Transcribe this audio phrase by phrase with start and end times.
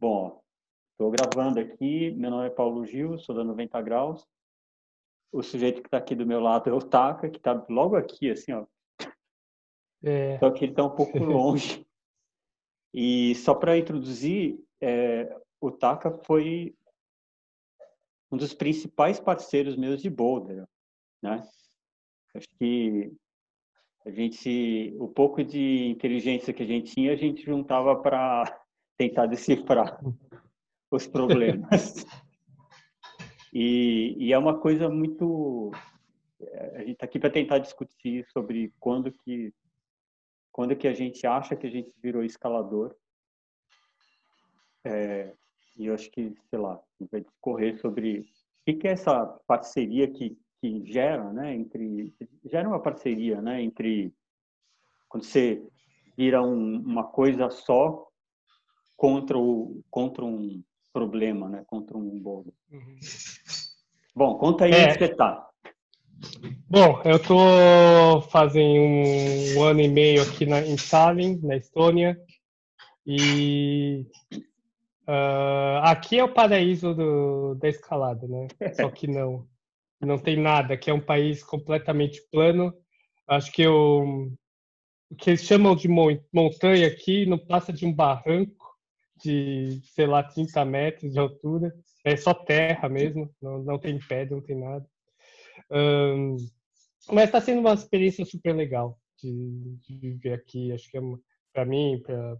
[0.00, 0.42] Bom,
[0.92, 2.10] estou gravando aqui.
[2.12, 4.26] Meu nome é Paulo Gil, sou da 90 Graus.
[5.30, 8.30] O sujeito que está aqui do meu lado é o Taka, que está logo aqui,
[8.30, 8.64] assim, ó.
[10.02, 10.38] É.
[10.38, 11.86] Só que ele está um pouco longe.
[12.94, 16.74] E só para introduzir, é, o Taka foi
[18.32, 20.66] um dos principais parceiros meus de Boulder,
[21.22, 21.46] né?
[22.34, 23.12] Acho que
[24.06, 28.59] a gente, o pouco de inteligência que a gente tinha, a gente juntava para
[29.00, 29.98] tentar decifrar
[30.92, 32.04] os problemas.
[33.50, 35.70] e, e, é uma coisa muito.
[36.38, 39.54] Eh, a gente está aqui para tentar discutir sobre quando que
[40.52, 42.94] quando que a gente acha que a gente virou escalador.
[44.84, 45.32] É,
[45.76, 48.26] e eu acho que, sei lá, a gente vai discorrer sobre
[48.66, 52.12] o que, é essa parceria que, que gera, né, entre
[52.44, 54.12] gera uma parceria, né, entre
[55.08, 55.62] quando você
[56.16, 58.09] vira um, uma coisa só
[59.00, 62.52] contra o contra um problema, né, contra um bolo.
[62.70, 62.98] Uhum.
[64.14, 64.84] Bom, conta aí é.
[64.84, 65.48] onde você está.
[66.68, 72.20] Bom, eu estou fazendo um ano e meio aqui na, em Tallinn, na Estônia,
[73.06, 74.04] e
[75.08, 78.48] uh, aqui é o paraíso do, da escalada, né?
[78.74, 79.46] Só que não,
[79.98, 80.74] não tem nada.
[80.74, 82.74] Aqui é um país completamente plano.
[83.26, 84.30] Acho que o
[85.16, 88.59] que eles chamam de montanha aqui não passa de um barranco
[89.22, 91.74] de, sei lá, 30 metros de altura.
[92.04, 94.86] É só terra mesmo, não, não tem pedra, não tem nada.
[95.70, 96.36] Um,
[97.10, 100.72] mas está sendo uma experiência super legal de, de viver aqui.
[100.72, 101.00] Acho que é
[101.52, 102.36] para mim, para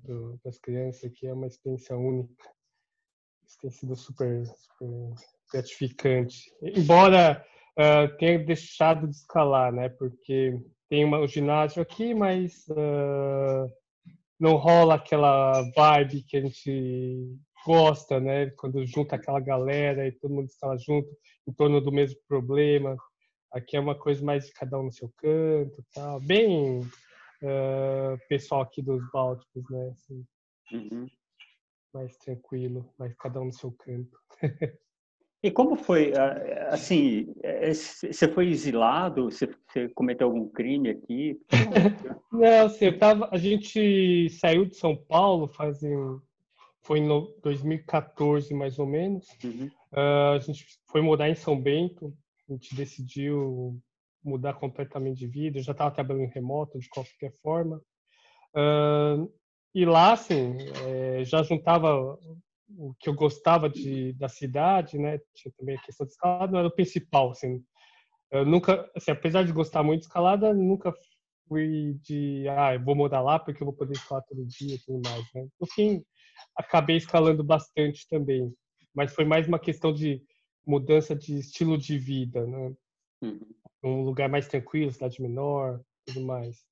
[0.47, 2.33] as crianças aqui, é uma experiência única.
[3.47, 5.15] Isso tem sido super, super
[5.53, 6.53] gratificante.
[6.63, 7.45] Embora
[7.79, 9.89] uh, tenha deixado de escalar, né?
[9.89, 13.71] Porque tem uma, um ginásio aqui, mas uh,
[14.41, 18.51] não rola aquela vibe que a gente gosta, né?
[18.57, 21.09] Quando junta aquela galera e todo mundo está junto
[21.47, 22.97] em torno do mesmo problema.
[23.53, 26.19] Aqui é uma coisa mais de cada um no seu canto, tal.
[26.21, 29.91] Bem uh, pessoal aqui dos Bálticos, né?
[29.91, 30.25] Assim,
[30.73, 31.07] uhum.
[31.93, 34.17] Mais tranquilo, mais cada um no seu canto.
[35.43, 36.13] E como foi,
[36.69, 39.31] assim, é, você foi exilado?
[39.31, 39.49] Você,
[39.95, 41.41] cometeu algum crime aqui?
[42.31, 45.91] Não, assim, eu tava, a gente saiu de São Paulo fazem,
[46.83, 47.09] foi em
[47.43, 49.27] 2014 mais ou menos.
[49.43, 49.71] Uhum.
[49.93, 52.15] Uh, a gente foi morar em São Bento.
[52.49, 53.81] A gente decidiu
[54.23, 55.59] mudar completamente de vida.
[55.59, 57.81] Eu já estava trabalhando em remoto de qualquer forma.
[58.55, 59.33] Uh,
[59.75, 62.19] e lá, assim, é, já juntava
[62.77, 65.19] o que eu gostava de, da cidade, né?
[65.35, 67.63] Tinha também a questão de escalada, não era o principal, assim.
[68.31, 70.95] Eu nunca, assim, apesar de gostar muito de escalada, nunca
[71.49, 74.79] fui de, ah, eu vou morar lá porque eu vou poder escalar todo dia e
[74.79, 75.49] tudo mais, né?
[75.61, 76.05] No fim,
[76.57, 78.55] acabei escalando bastante também,
[78.95, 80.23] mas foi mais uma questão de
[80.65, 82.73] mudança de estilo de vida, né?
[83.23, 83.55] Uhum.
[83.83, 86.70] Um lugar mais tranquilo, cidade menor, tudo mais.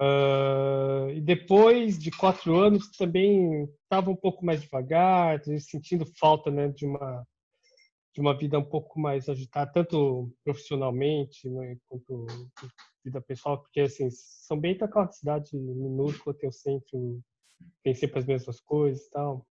[0.00, 6.68] Uh, e depois de quatro anos também estava um pouco mais devagar, sentindo falta né,
[6.68, 7.26] de uma
[8.12, 12.26] de uma vida um pouco mais agitada, tanto profissionalmente né, quanto
[13.04, 17.20] vida pessoal, porque assim São Bento é aquela cidade minúscula, tem o centro,
[17.84, 19.46] tem sempre as mesmas coisas e tal.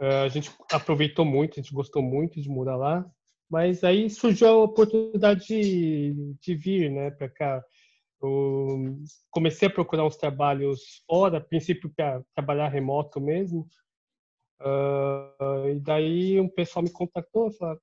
[0.00, 3.04] Uh, a gente aproveitou muito, a gente gostou muito de morar lá,
[3.50, 7.64] mas aí surgiu a oportunidade de, de vir, né, para cá.
[8.24, 8.96] Eu
[9.30, 13.68] comecei a procurar uns trabalhos fora, a princípio para trabalhar remoto mesmo.
[14.60, 17.78] Uh, e daí um pessoal me contactou, falou,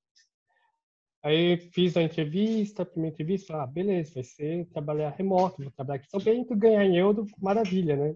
[1.23, 5.99] aí fiz a entrevista, a primeira entrevista, ah, beleza, vai ser trabalhar remoto, vou trabalhar
[5.99, 8.15] aqui São Bento, ganhar em euro, maravilha, né?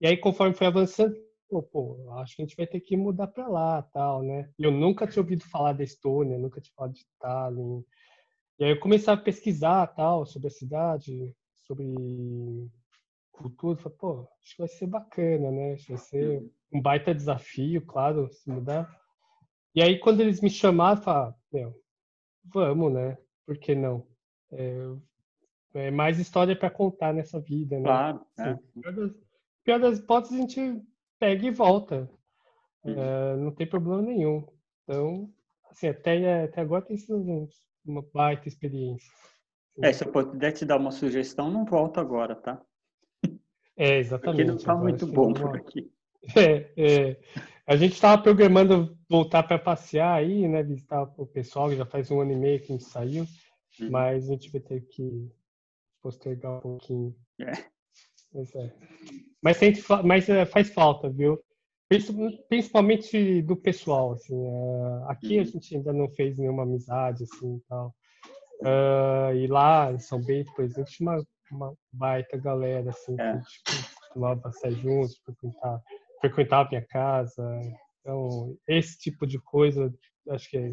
[0.00, 1.16] E aí, conforme foi avançando,
[1.48, 4.50] pô, pô, acho que a gente vai ter que mudar para lá, tal, né?
[4.58, 7.82] Eu nunca tinha ouvido falar da Estônia, nunca tinha falado de Tallinn,
[8.58, 11.86] e aí eu comecei a pesquisar tal sobre a cidade, sobre
[13.30, 13.78] cultura.
[13.78, 15.74] Falei, pô, acho que vai ser bacana, né?
[15.74, 18.88] Acho que vai ser um baita desafio, claro, se mudar.
[19.74, 21.74] E aí quando eles me chamaram, falei, meu,
[22.44, 23.16] vamos, né?
[23.46, 24.04] Por que não?
[24.50, 24.76] É,
[25.74, 27.84] é mais história para contar nessa vida, né?
[27.84, 28.26] Claro.
[28.36, 28.80] Assim, é.
[28.80, 29.12] pior, das,
[29.62, 30.82] pior das hipóteses, a gente
[31.18, 32.10] pega e volta.
[32.82, 33.00] Uhum.
[33.00, 34.44] É, não tem problema nenhum.
[34.82, 35.32] Então,
[35.70, 39.10] assim, até, até agora tem sido uns uma baita experiência.
[39.80, 42.60] É, se eu puder te dar uma sugestão, não volta agora, tá?
[43.76, 44.36] É, exatamente.
[44.36, 45.90] Porque não está muito bom por aqui.
[46.36, 47.20] É, é.
[47.64, 50.62] A gente estava programando voltar para passear aí, né?
[50.62, 53.24] Visitar o pessoal, já faz um ano e meio que a gente saiu,
[53.80, 53.90] uhum.
[53.90, 55.30] mas a gente vai ter que
[56.02, 57.14] postergar um pouquinho.
[57.40, 57.52] É.
[58.34, 58.74] Mas, é.
[59.40, 59.58] mas,
[60.04, 61.38] mas é, faz falta, viu?
[62.48, 64.34] Principalmente do pessoal, assim.
[64.34, 65.42] Uh, aqui uhum.
[65.42, 67.94] a gente ainda não fez nenhuma amizade, assim, tal.
[68.60, 73.32] Uh, e lá em São Bento, por exemplo, tinha uma, uma baita galera, assim, é.
[73.32, 75.82] que gente costumava sair juntos, frequentar,
[76.20, 77.60] frequentar a minha casa.
[78.00, 79.92] Então, esse tipo de coisa,
[80.28, 80.72] acho que é,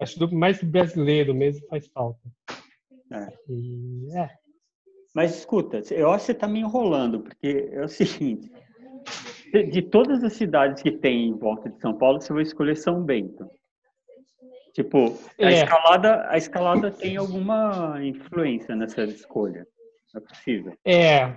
[0.00, 2.20] acho que mais brasileiro mesmo faz falta.
[3.12, 3.28] É.
[3.48, 4.30] E, é.
[5.14, 8.50] Mas escuta, eu acho que você está me enrolando, porque é o seguinte,
[9.70, 13.02] de todas as cidades que tem em volta de São Paulo, você vai escolher São
[13.02, 13.48] Bento.
[14.72, 15.62] Tipo, a, é.
[15.62, 19.66] escalada, a escalada tem alguma influência nessa escolha?
[20.14, 20.74] É possível.
[20.84, 21.34] É,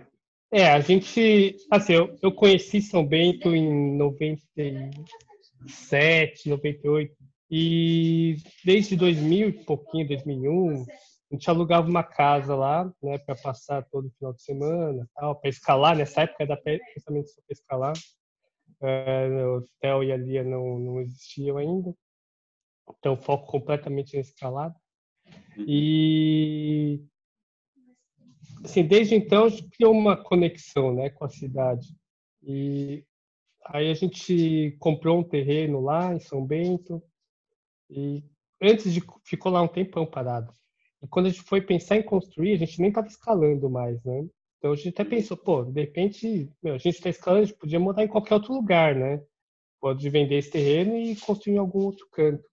[0.51, 7.15] é, a gente, assim, eu, eu conheci São Bento em 97, 98,
[7.50, 10.86] e desde 2000 e pouquinho, 2001,
[11.33, 15.50] a gente alugava uma casa lá, né, para passar todo final de semana, tal, para
[15.50, 15.97] escalar.
[15.97, 16.62] Nessa época era
[16.94, 17.94] justamente só para escalar.
[18.80, 21.91] É, o hotel e a Lia não, não existiam ainda.
[23.00, 24.75] Então, foco completamente na escalada.
[25.57, 25.65] Uhum.
[25.68, 27.03] E
[28.63, 31.97] assim, desde então a gente criou uma conexão, né, com a cidade.
[32.44, 33.03] E
[33.65, 37.01] aí a gente comprou um terreno lá em São Bento
[37.89, 38.24] e
[38.62, 40.53] antes de ficou lá um tempão parado.
[41.03, 44.25] E quando a gente foi pensar em construir, a gente nem estava escalando mais, né?
[44.57, 47.57] Então a gente até pensou, pô, de repente, meu, a gente está escalando, a gente
[47.57, 49.21] podia mudar em qualquer outro lugar, né?
[49.81, 52.44] Pode vender esse terreno e construir em algum outro canto.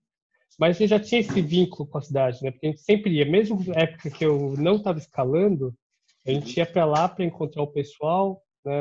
[0.58, 2.50] Mas a gente já tinha esse vínculo com a cidade, né?
[2.50, 5.72] Porque a gente sempre ia, mesmo na época que eu não estava escalando,
[6.26, 8.74] a gente ia para lá para encontrar o pessoal, né?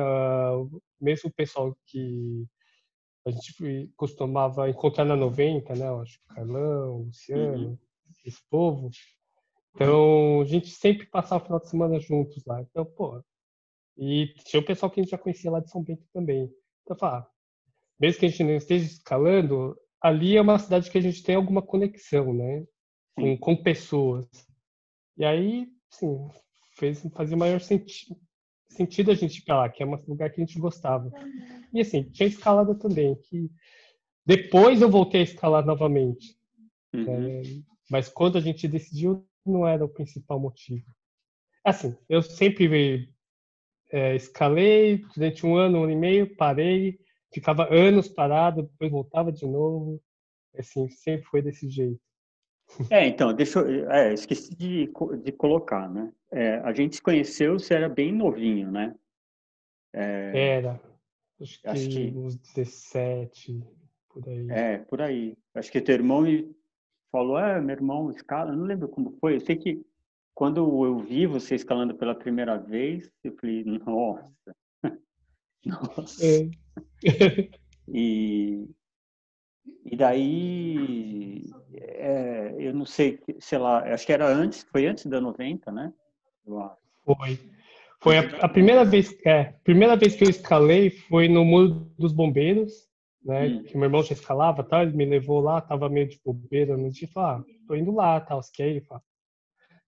[0.99, 2.45] mesmo o pessoal que
[3.25, 5.87] a gente costumava encontrar na 90, né?
[5.87, 7.77] Eu acho que o Carlão, o Luciano, uhum.
[8.25, 8.89] esse povo.
[9.75, 12.61] Então, a gente sempre passava o final de semana juntos lá.
[12.61, 13.23] Então, pô.
[13.97, 16.49] E tinha o pessoal que a gente já conhecia lá de São Bento também.
[16.83, 17.29] Então, falar,
[17.99, 21.35] mesmo que a gente não esteja escalando, ali é uma cidade que a gente tem
[21.35, 22.65] alguma conexão, né?
[23.15, 24.25] Com, com pessoas.
[25.17, 26.29] E aí, sim,
[26.77, 28.07] fez fazia maior senti
[28.69, 31.11] sentido a gente ir pra lá, que é um lugar que a gente gostava.
[31.73, 33.51] E assim, tinha escalada também, que
[34.25, 36.37] depois eu voltei a escalar novamente.
[36.93, 37.27] Uhum.
[37.27, 37.41] É,
[37.89, 40.85] mas quando a gente decidiu, não era o principal motivo.
[41.63, 43.09] Assim, eu sempre
[43.91, 46.99] é, escalei durante um ano, um ano e meio, parei,
[47.33, 50.01] ficava anos parado, depois voltava de novo.
[50.57, 51.99] Assim, sempre foi desse jeito.
[52.91, 54.91] É, então, deixa eu, é, esqueci de,
[55.23, 56.13] de colocar, né?
[56.31, 58.95] É, a gente se conheceu, você era bem novinho, né?
[59.91, 60.79] É, era.
[61.41, 63.63] Acho que, acho que uns 17,
[64.09, 64.51] por aí.
[64.51, 65.37] É, por aí.
[65.55, 66.25] Acho que teu irmão
[67.11, 69.35] falou, ah, meu irmão escala, eu não lembro como foi.
[69.35, 69.81] Eu sei que
[70.33, 74.31] quando eu vi você escalando pela primeira vez, eu falei, nossa,
[75.65, 76.25] nossa.
[76.25, 77.49] É.
[77.87, 78.69] e,
[79.85, 85.19] e daí, é, eu não sei, sei lá, acho que era antes, foi antes da
[85.19, 85.93] 90, né?
[87.05, 87.39] Foi.
[88.01, 92.13] Foi a, a, primeira vez, é, primeira vez que eu escalei foi no Muro dos
[92.13, 92.88] Bombeiros,
[93.29, 93.47] né?
[93.47, 93.63] Hum.
[93.63, 94.81] Que meu irmão já escalava, tá?
[94.81, 98.19] Ele me levou lá, tava meio de bobeira no dia, falou, ah, tô indo lá,
[98.19, 99.01] tal, tá, ele fala,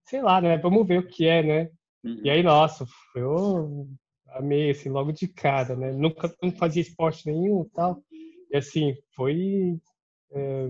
[0.05, 0.57] sei lá, né?
[0.57, 1.71] Vamos ver o que é, né?
[2.03, 2.21] Uhum.
[2.23, 2.85] E aí, nossa,
[3.15, 3.87] eu
[4.27, 5.91] amei, assim, logo de cara, né?
[5.91, 8.01] Nunca não fazia esporte nenhum tal.
[8.51, 9.79] E assim, foi
[10.31, 10.67] é,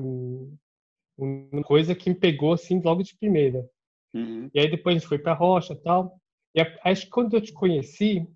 [1.18, 3.68] uma coisa que me pegou, assim, logo de primeira.
[4.14, 4.50] Uhum.
[4.54, 6.18] E aí depois a gente foi pra rocha tal.
[6.56, 8.28] E acho que quando eu te conheci,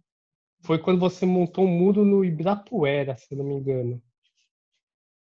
[0.62, 4.02] foi quando você montou um muro no Ibirapuera, se não me engano.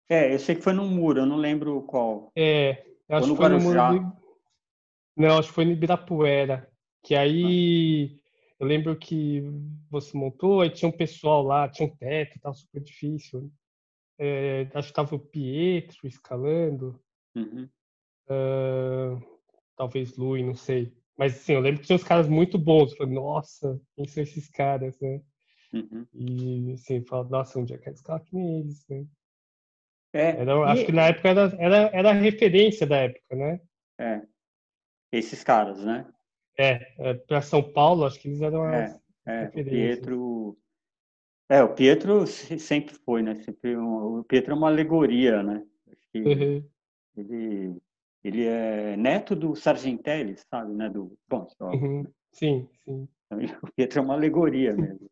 [0.09, 2.33] É, eu sei que foi num muro, eu não lembro qual.
[2.35, 4.12] É, acho que foi no muro do...
[5.17, 6.71] Não, acho que foi no Ibirapuera.
[7.03, 8.29] Que aí ah.
[8.61, 9.43] eu lembro que
[9.91, 13.50] você montou, aí tinha um pessoal lá, tinha um teto, tava super difícil.
[14.19, 17.00] É, acho que tava o Pietro escalando.
[17.35, 17.69] Uhum.
[18.29, 19.23] Uh,
[19.77, 20.93] talvez Lui, não sei.
[21.17, 22.93] Mas assim, eu lembro que tinha uns caras muito bons.
[22.93, 25.21] Eu falei, nossa, quem são esses caras, né?
[25.73, 26.07] Uhum.
[26.15, 29.05] E assim, fala, nossa, um dia quero escalar que nem eles, né?
[30.12, 30.62] É, era, e...
[30.65, 33.61] Acho que na época era, era, era a referência da época, né?
[33.99, 34.23] É.
[35.12, 36.07] Esses caras, né?
[36.59, 40.59] É, é para São Paulo, acho que eles eram é, é, o Pietro.
[41.49, 43.35] É, o Pietro sempre foi, né?
[43.37, 45.65] Sempre um, o Pietro é uma alegoria, né?
[45.88, 46.69] Acho que uhum.
[47.17, 47.77] ele,
[48.25, 50.88] ele é neto do Sargentelli, sabe, né?
[50.91, 52.05] Do, bom, uhum.
[52.33, 53.09] sim, sim.
[53.27, 55.09] Então, o Pietro é uma alegoria mesmo.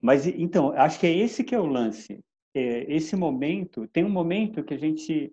[0.00, 2.22] Mas então, acho que é esse que é o lance
[2.54, 5.32] é, esse momento, tem um momento que a gente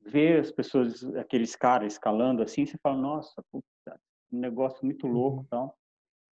[0.00, 4.00] vê as pessoas, aqueles caras escalando assim, você fala, nossa, puta,
[4.32, 5.46] um negócio muito louco, uhum.
[5.50, 5.78] tal.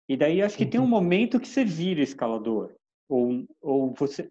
[0.10, 2.75] E daí acho que tem um momento que você vira escalador,
[3.07, 4.29] ou, ou você,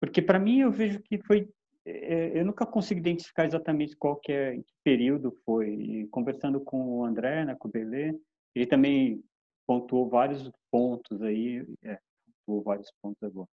[0.00, 1.48] Porque para mim eu vejo que foi
[1.90, 5.70] é, eu nunca consegui identificar exatamente qual que é, que período foi.
[5.70, 8.14] E conversando com o André, né, com o Belê,
[8.54, 9.24] ele também
[9.66, 11.98] pontuou vários pontos aí, é,
[12.46, 13.48] pontuou vários pontos agora.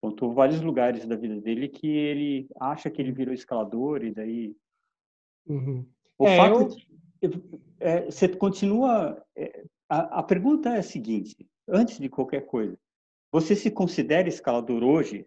[0.00, 4.56] Pontuou vários lugares da vida dele que ele acha que ele virou escalador e daí...
[5.46, 5.86] Uhum.
[6.18, 6.78] O é, fato
[7.20, 7.28] eu...
[7.28, 7.42] de,
[7.80, 9.22] é, você continua...
[9.36, 11.36] É, a, a pergunta é a seguinte,
[11.68, 12.78] antes de qualquer coisa,
[13.32, 15.26] você se considera escalador hoje?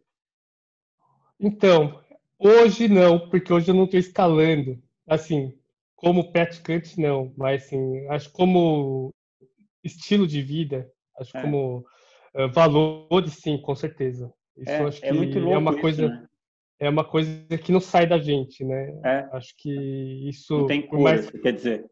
[1.40, 2.02] Então,
[2.46, 4.78] Hoje não, porque hoje eu não estou escalando.
[5.08, 5.58] Assim,
[5.96, 9.14] como praticante não, mas assim, acho como
[9.82, 11.42] estilo de vida, acho é.
[11.42, 11.86] como
[12.36, 14.30] uh, valores sim, com certeza.
[14.58, 16.28] Isso é, acho é que é, muito louco é uma isso, coisa né?
[16.80, 19.00] é uma coisa que não sai da gente, né?
[19.04, 19.30] É.
[19.32, 19.70] Acho que
[20.30, 21.86] isso não tem cor, mais, quer dizer.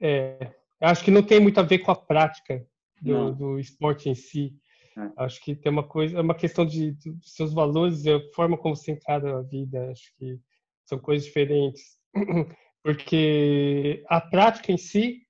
[0.00, 2.64] É, acho que não tem muito a ver com a prática
[3.00, 4.54] do, do esporte em si.
[4.96, 5.24] É.
[5.24, 8.76] Acho que tem uma coisa, é uma questão de, de, seus valores, a forma como
[8.76, 9.90] você encara a vida.
[9.90, 10.38] Acho que
[10.84, 11.98] são coisas diferentes,
[12.82, 15.22] porque a prática em si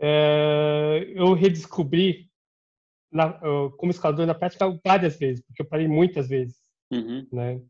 [0.00, 2.27] é, eu redescobri
[3.10, 3.32] na,
[3.76, 6.56] como escalador na prática várias vezes, porque eu parei muitas vezes,
[6.92, 7.26] uhum.
[7.32, 7.60] né?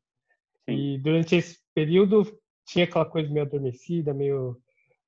[0.66, 2.24] E durante esse período
[2.66, 4.60] tinha aquela coisa meio adormecida, meio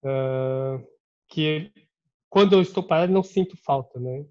[0.02, 0.82] uh,
[1.28, 1.70] que
[2.30, 4.24] quando eu estou parado não sinto falta, né?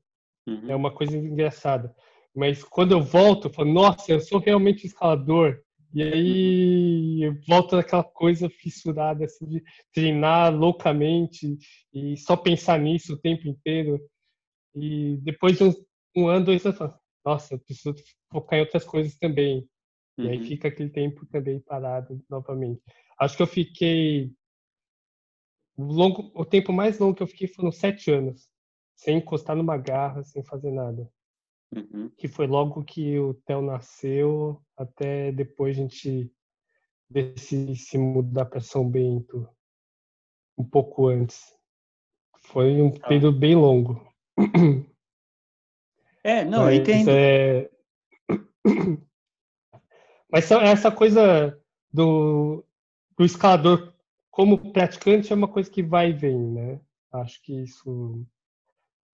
[0.47, 0.71] Uhum.
[0.71, 1.93] É uma coisa engraçada.
[2.35, 5.59] Mas quando eu volto, eu falo, nossa, eu sou realmente escalador.
[5.93, 9.63] E aí eu volto naquela coisa fissurada assim, de
[9.93, 11.57] treinar loucamente
[11.93, 13.99] e só pensar nisso o tempo inteiro.
[14.75, 15.63] E depois de
[16.15, 16.79] um, ano, dois anos,
[17.25, 17.95] nossa, eu preciso
[18.31, 19.67] focar em outras coisas também.
[20.17, 20.25] Uhum.
[20.25, 20.45] E aí uhum.
[20.45, 22.81] fica aquele tempo também parado novamente.
[23.19, 24.31] Acho que eu fiquei.
[25.77, 28.49] Longo, o tempo mais longo que eu fiquei foram sete anos
[28.99, 31.09] sem encostar numa garra, sem fazer nada.
[31.73, 32.09] Uhum.
[32.17, 36.31] Que foi logo que o Theo nasceu, até depois a gente
[37.09, 39.47] decidir se mudar para São Bento,
[40.57, 41.55] um pouco antes.
[42.39, 43.07] Foi um tá.
[43.07, 44.05] período bem longo.
[46.23, 47.09] É, não, Mas, entendo.
[47.09, 47.69] É...
[50.31, 51.57] Mas essa coisa
[51.91, 52.63] do,
[53.17, 53.93] do escalador
[54.29, 56.79] como praticante é uma coisa que vai e vem, né?
[57.11, 58.25] Acho que isso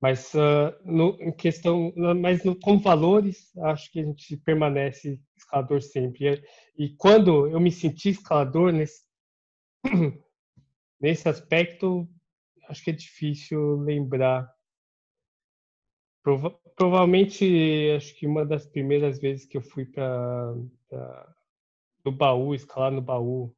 [0.01, 5.81] mas uh, no, em questão, mas no, com valores, acho que a gente permanece escalador
[5.81, 6.43] sempre.
[6.77, 9.03] E, e quando eu me senti escalador nesse
[11.01, 12.07] nesse aspecto,
[12.69, 14.47] acho que é difícil lembrar.
[16.21, 20.53] Prova provavelmente, acho que uma das primeiras vezes que eu fui para
[22.03, 23.53] no baú, escalar no baú,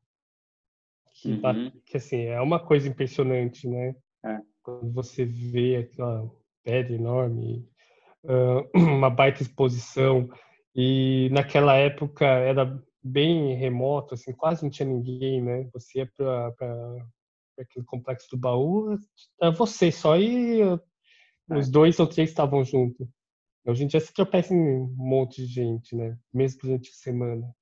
[1.14, 1.72] que, uhum.
[1.86, 3.96] que assim é uma coisa impressionante, né?
[4.24, 6.30] É quando você vê aquela
[6.62, 7.66] pedra enorme,
[8.76, 10.30] uma baita exposição,
[10.76, 15.70] e naquela época era bem remoto, assim, quase não tinha ninguém, né?
[15.72, 16.54] Você ia para
[17.58, 18.98] aquele complexo do baú,
[19.42, 20.60] era você só e
[21.50, 23.08] os dois ou três estavam juntos.
[23.66, 26.18] Hoje em dia se tropeça em um monte de gente, né?
[26.34, 27.54] Mesmo durante a semana.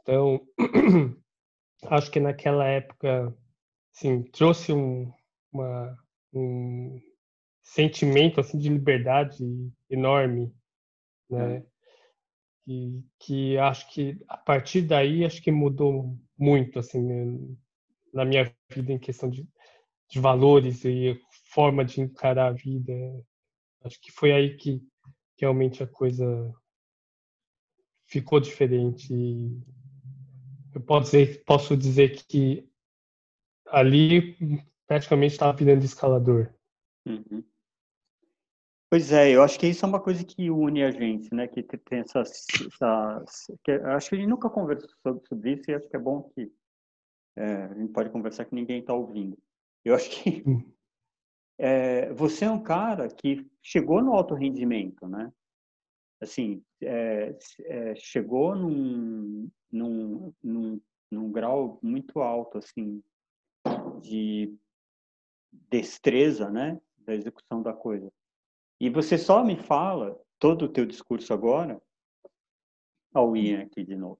[0.00, 0.40] Então,
[1.86, 3.34] acho que naquela época,
[3.92, 5.12] sim, trouxe um,
[5.52, 5.96] uma,
[6.32, 7.00] um
[7.62, 9.38] sentimento assim de liberdade
[9.88, 10.52] enorme,
[11.28, 11.56] né?
[11.56, 11.70] É.
[12.64, 17.56] Que, que acho que a partir daí acho que mudou muito assim né?
[18.12, 19.48] na minha vida em questão de,
[20.08, 21.18] de valores e
[21.50, 22.92] forma de encarar a vida.
[23.84, 24.82] Acho que foi aí que,
[25.38, 26.52] realmente a coisa
[28.06, 29.12] ficou diferente.
[30.74, 32.68] eu posso dizer, posso dizer que
[33.66, 34.36] ali
[34.86, 36.52] praticamente estava virando escalador.
[37.06, 37.42] Uhum.
[38.90, 41.46] Pois é, eu acho que isso é uma coisa que une a gente, né?
[41.46, 45.74] Que tem essas, essas que acho que a gente nunca conversou sobre, sobre, isso e
[45.74, 46.52] acho que é bom que
[47.36, 49.38] é, a gente pode conversar que ninguém está ouvindo.
[49.84, 50.70] Eu acho que hum.
[51.62, 55.30] É, você é um cara que chegou no alto rendimento, né?
[56.18, 63.02] Assim, é, é chegou num, num, num, num grau muito alto, assim,
[64.00, 64.54] de
[65.52, 68.10] destreza, né, da execução da coisa.
[68.80, 71.80] E você só me fala todo o teu discurso agora,
[73.12, 74.18] ao Ian aqui de novo,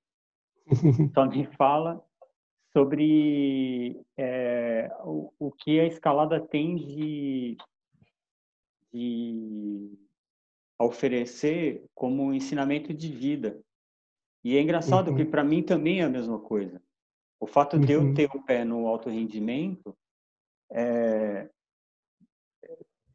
[1.14, 2.04] só me fala
[2.73, 5.19] sobre é, o,
[5.50, 7.57] o que a escalada tem de,
[8.92, 9.99] de
[10.78, 13.61] oferecer como ensinamento de vida.
[14.45, 15.16] E é engraçado uhum.
[15.16, 16.80] que para mim também é a mesma coisa.
[17.40, 18.14] O fato de eu uhum.
[18.14, 19.97] ter o pé no alto rendimento
[20.71, 21.50] é,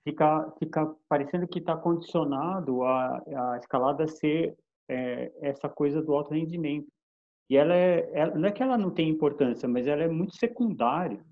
[0.03, 4.57] fica, fica parecendo que está condicionado a, a escalada ser
[4.89, 6.87] é, essa coisa do alto rendimento.
[7.49, 10.35] E ela é, ela, não é que ela não tem importância, mas ela é muito
[10.35, 11.23] secundária.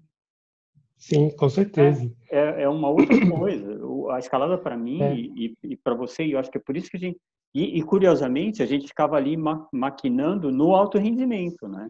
[0.97, 2.09] Sim, com certeza.
[2.31, 3.79] É, é, é uma outra coisa.
[4.11, 5.15] A escalada para mim é.
[5.15, 7.19] e, e para você, e eu acho que é por isso que a gente.
[7.53, 11.89] E, e curiosamente, a gente ficava ali ma maquinando no alto rendimento, né?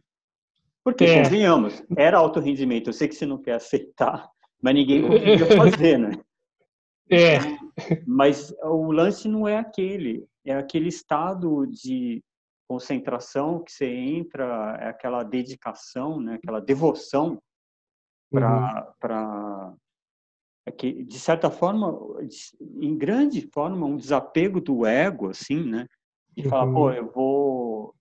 [0.83, 1.23] Porque, é.
[1.23, 2.87] convenhamos, era alto rendimento.
[2.89, 4.27] Eu sei que você não quer aceitar,
[4.61, 6.11] mas ninguém conseguia fazer, né?
[7.11, 7.37] É.
[8.07, 10.25] Mas o lance não é aquele.
[10.45, 12.23] É aquele estado de
[12.67, 16.35] concentração que você entra, é aquela dedicação, né?
[16.35, 17.37] aquela devoção
[18.33, 19.77] para uhum.
[20.65, 21.95] é que de certa forma
[22.81, 25.87] em grande forma um desapego do ego assim né?
[26.35, 26.73] De falar uhum.
[26.73, 27.95] pô eu vou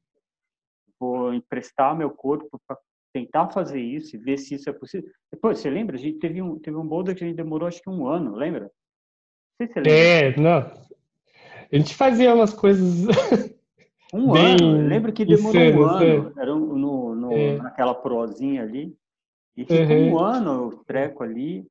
[0.98, 2.78] vou emprestar meu corpo para
[3.12, 5.10] tentar fazer isso e ver se isso é possível.
[5.30, 5.96] Depois você lembra?
[5.96, 8.34] A gente teve um teve um boulder que a gente demorou acho que um ano
[8.34, 8.62] lembra?
[8.62, 8.70] Não
[9.58, 9.92] sei se você lembra.
[9.92, 10.58] é não.
[11.72, 13.06] A gente fazia umas coisas
[14.14, 14.88] um Bem ano?
[14.88, 16.32] Lembro que demorou um ano.
[16.38, 17.56] Era no, no é.
[17.56, 18.96] naquela prozinha ali
[19.56, 20.12] e fica uhum.
[20.14, 21.66] um ano treco ali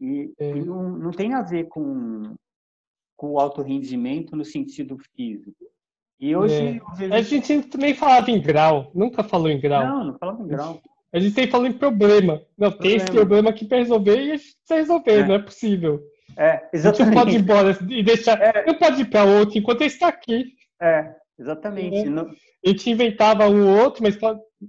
[0.00, 0.54] e, e, é.
[0.54, 2.34] não, não tem a ver com,
[3.16, 5.70] com o alto rendimento no sentido físico.
[6.18, 6.80] E hoje é.
[6.96, 7.14] vejo...
[7.14, 9.86] A gente também falava em grau, nunca falou em grau.
[9.86, 10.80] Não, não falava em grau.
[11.12, 12.42] A gente tem falando em problema.
[12.56, 12.78] Não, problema.
[12.78, 15.26] tem esse problema aqui para resolver e a gente precisa resolver, é.
[15.26, 16.00] não é possível.
[16.36, 17.14] É, exatamente.
[17.14, 18.40] Não pode ir embora e deixar.
[18.40, 18.64] É.
[18.66, 20.54] Não pode ir para outro enquanto ele está aqui.
[20.80, 21.98] É, exatamente.
[21.98, 22.04] É.
[22.04, 22.26] Não...
[22.64, 24.16] A gente inventava um outro, mas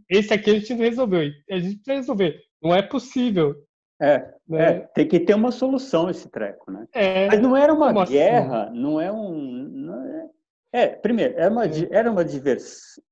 [0.09, 1.19] esse aqui a gente não resolveu.
[1.49, 2.39] A gente precisa resolver.
[2.61, 3.55] Não é possível.
[4.01, 4.63] É, né?
[4.63, 6.87] é, tem que ter uma solução esse treco, né?
[6.91, 8.79] É, Mas não era uma guerra, assim?
[8.79, 9.33] não é um.
[9.35, 10.29] Não é,
[10.73, 13.03] é, primeiro, era uma, era uma diversão.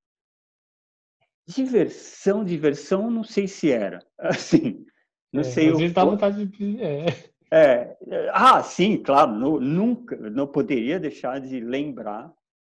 [1.48, 4.00] Diversão, diversão, não sei se era.
[4.18, 4.86] Assim,
[5.32, 5.70] não é, sei.
[5.72, 6.82] Às vezes dá vontade de.
[6.82, 7.06] É.
[7.52, 7.98] É,
[8.32, 12.32] ah, sim, claro, nunca, não poderia deixar de lembrar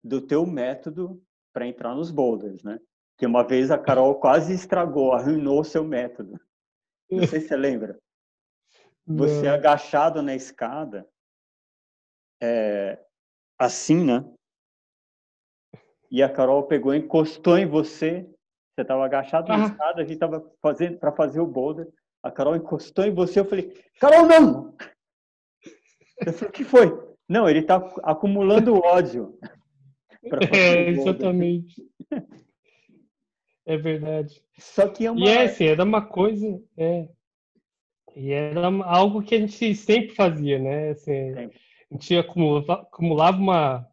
[0.02, 1.20] do teu método
[1.52, 2.78] para entrar nos boulders, né?
[3.20, 6.40] Que uma vez a Carol quase estragou, arruinou o seu método.
[7.10, 7.98] Não sei se você lembra.
[9.06, 9.54] Você Não.
[9.54, 11.04] agachado na escada,
[12.40, 12.96] é,
[13.58, 14.24] assim, né?
[16.10, 18.22] E a Carol pegou, encostou em você.
[18.72, 19.66] Você estava agachado na ah.
[19.66, 21.88] escada, a gente estava fazendo para fazer o boulder.
[22.22, 23.40] A Carol encostou em você.
[23.40, 24.76] Eu falei, Carol, não!
[26.24, 26.86] Eu falei, o que foi?
[27.28, 29.36] Não, ele está acumulando ódio.
[30.52, 31.82] É, exatamente.
[33.72, 34.42] É verdade.
[34.58, 35.20] Só que é uma...
[35.20, 36.60] E é assim, era uma coisa...
[36.76, 37.08] É,
[38.16, 40.90] e era algo que a gente sempre fazia, né?
[40.90, 43.88] Assim, a gente acumulava, acumulava uma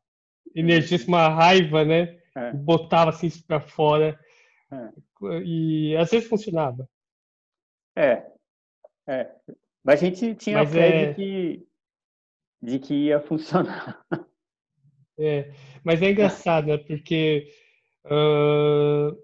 [0.56, 2.20] energia, uma raiva, né?
[2.36, 2.52] É.
[2.54, 4.20] Botava assim isso para fora.
[4.72, 5.42] É.
[5.44, 6.88] E às vezes funcionava.
[7.96, 8.26] É.
[9.08, 9.32] É.
[9.84, 11.06] Mas a gente tinha Mas fé é...
[11.08, 11.68] de, que,
[12.62, 14.04] de que ia funcionar.
[15.20, 15.52] É.
[15.84, 16.78] Mas é engraçado, né?
[16.78, 17.52] Porque
[18.06, 19.18] uh,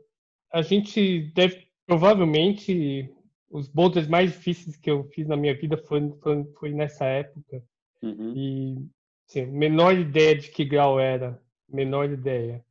[0.54, 3.10] a gente deve provavelmente
[3.50, 7.63] os boulders mais difíceis que eu fiz na minha vida foi, foi, foi nessa época.
[8.02, 8.34] Uhum.
[8.36, 8.88] E
[9.28, 12.63] assim, menor ideia de que grau era, menor ideia.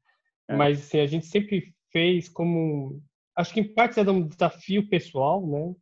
[0.48, 0.56] É.
[0.56, 3.02] Mas assim, a gente sempre fez como
[3.34, 5.74] acho que em parte era um desafio pessoal, né?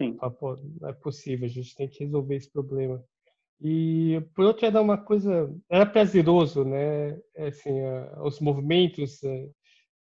[0.00, 0.16] Sim.
[0.38, 3.02] Pô, não é possível, a gente tem que resolver esse problema.
[3.60, 7.18] E por outro era uma coisa, era prazeroso, né?
[7.36, 7.72] Assim,
[8.22, 9.20] os movimentos,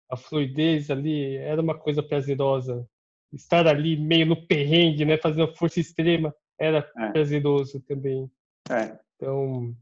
[0.10, 2.88] a fluidez ali era uma coisa prazerosa.
[3.34, 7.12] Estar ali meio no perrengue, né, fazendo força extrema, era é.
[7.12, 8.32] prazeroso também.
[8.70, 8.98] É.
[9.16, 9.76] Então,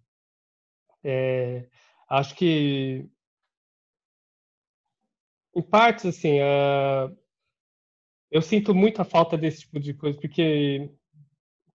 [1.04, 1.68] é,
[2.10, 3.08] acho que
[5.56, 7.16] em partes assim, uh,
[8.30, 10.90] eu sinto muita falta desse tipo de coisa, porque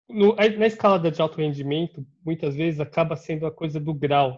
[0.10, 4.38] no, na escalada de alto rendimento, muitas vezes acaba sendo a coisa do grau,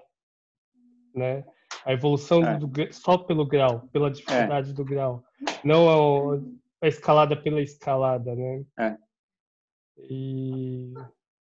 [1.15, 1.43] né?
[1.85, 2.57] A evolução é.
[2.57, 4.73] do, só pelo grau, pela dificuldade é.
[4.73, 5.23] do grau.
[5.63, 8.65] Não a, a, escalada pela escalada, né?
[8.79, 8.97] É.
[9.97, 10.93] E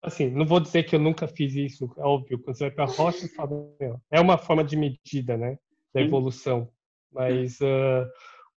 [0.01, 2.39] assim, não vou dizer que eu nunca fiz isso, é óbvio.
[2.39, 3.51] Quando você vai para a rocha, fala,
[4.11, 5.57] é uma forma de medida, né?
[5.93, 6.71] Da evolução.
[7.11, 8.07] Mas uh,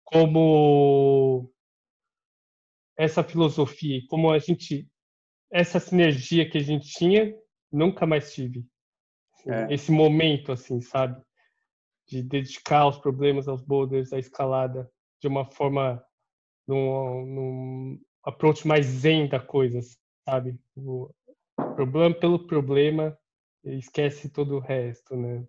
[0.04, 1.50] como
[2.96, 4.86] essa filosofia, como a gente,
[5.50, 7.34] essa sinergia que a gente tinha,
[7.72, 8.66] nunca mais tive.
[9.32, 9.74] Assim, é.
[9.74, 11.20] Esse momento, assim, sabe?
[12.10, 14.90] De dedicar os problemas aos boulders, à escalada,
[15.22, 16.04] de uma forma,
[16.66, 19.78] num, num approach mais zen da coisa,
[20.28, 20.60] sabe?
[20.76, 21.08] O
[21.76, 23.16] problema pelo problema
[23.64, 25.46] esquece todo o resto, né?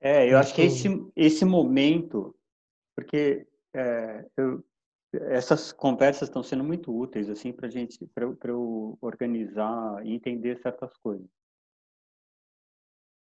[0.00, 2.36] É, eu acho que esse, esse momento,
[2.94, 4.62] porque é, eu,
[5.12, 10.94] essas conversas estão sendo muito úteis assim para gente, para eu organizar e entender certas
[10.98, 11.26] coisas.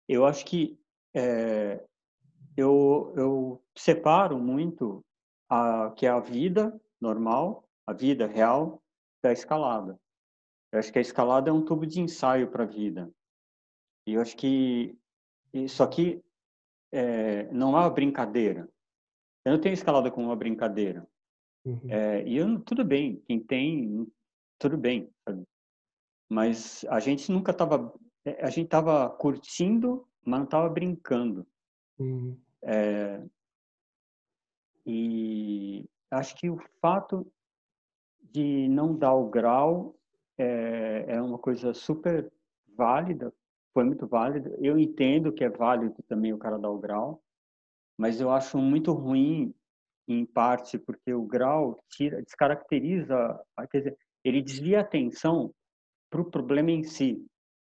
[0.08, 0.80] Eu acho que
[1.14, 1.84] é,
[2.56, 5.04] eu, eu separo muito
[5.50, 8.82] a, que é a vida normal, a vida real,
[9.24, 10.00] da escalada.
[10.72, 13.12] Eu acho que a escalada é um tubo de ensaio para a vida.
[14.08, 14.98] E eu acho que
[15.54, 16.22] isso aqui
[16.92, 18.70] é, não é uma brincadeira.
[19.46, 21.08] Eu não tenho escalada como uma brincadeira.
[21.66, 21.90] Uhum.
[21.90, 24.08] É, e eu, tudo bem, quem tem,
[24.60, 25.10] tudo bem.
[25.28, 25.44] Sabe?
[26.30, 27.94] Mas a gente nunca estava,
[28.40, 31.46] a gente estava curtindo, mas não estava brincando.
[32.04, 32.38] Uhum.
[32.62, 33.22] É,
[34.86, 37.26] e acho que o fato
[38.22, 39.96] de não dar o grau
[40.38, 42.32] é, é uma coisa super
[42.76, 43.34] válida,
[43.74, 44.56] foi muito válida.
[44.60, 47.22] Eu entendo que é válido também o cara dar o grau,
[47.98, 49.54] mas eu acho muito ruim
[50.08, 53.40] em parte porque o grau tira, descaracteriza,
[53.72, 55.54] quer dizer, ele desvia a atenção
[56.10, 57.26] para o problema em si.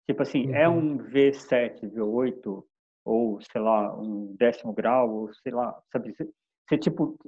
[0.06, 0.74] Tipo assim, é uhum.
[0.74, 2.64] é um V7, V8,
[3.04, 6.14] ou sei lá, um décimo grau, ou sei lá, sabe?
[6.14, 7.18] Você, tipo,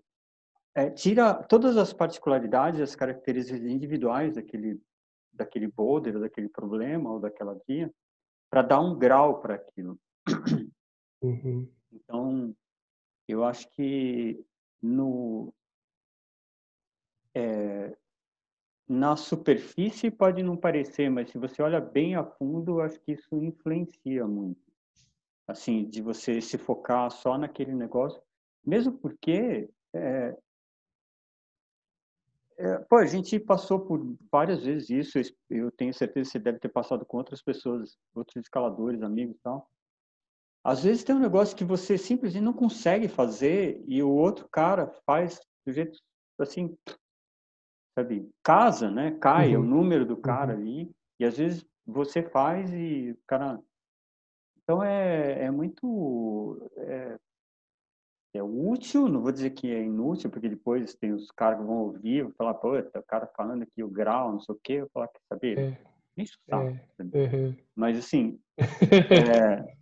[0.74, 4.80] é, tira todas as particularidades, as características individuais daquele,
[5.32, 7.92] daquele boulder, daquele problema, ou daquela guia,
[8.50, 9.98] para dar um grau para aquilo.
[11.22, 11.68] Uhum.
[11.92, 12.54] Então,
[13.28, 14.44] eu acho que
[14.82, 15.52] no
[17.34, 17.96] é,
[18.88, 23.42] na superfície pode não parecer, mas se você olha bem a fundo, acho que isso
[23.42, 24.65] influencia muito.
[25.48, 28.20] Assim, de você se focar só naquele negócio,
[28.64, 30.36] mesmo porque é,
[32.58, 35.34] é, pô, a gente passou por várias vezes isso.
[35.48, 39.40] Eu tenho certeza que você deve ter passado com outras pessoas, outros escaladores, amigos e
[39.40, 39.70] tal.
[40.64, 44.88] Às vezes tem um negócio que você simplesmente não consegue fazer e o outro cara
[45.04, 45.98] faz do jeito
[46.40, 46.76] assim,
[47.96, 48.28] sabe?
[48.42, 49.16] Casa, né?
[49.20, 49.62] Cai uhum.
[49.62, 50.60] o número do cara uhum.
[50.60, 53.60] ali e às vezes você faz e o cara.
[54.66, 57.16] Então é, é muito é,
[58.34, 61.76] é útil, não vou dizer que é inútil, porque depois tem os caras que vão
[61.82, 64.80] ouvir, vão falar, pô, o cara falando aqui o grau, não sei o quê, eu
[64.80, 65.58] vou falar, quer saber?
[65.58, 65.78] É.
[66.16, 66.80] Isso sabe.
[66.98, 67.02] É.
[67.02, 67.56] Uhum.
[67.76, 68.40] Mas assim.
[68.58, 69.76] é,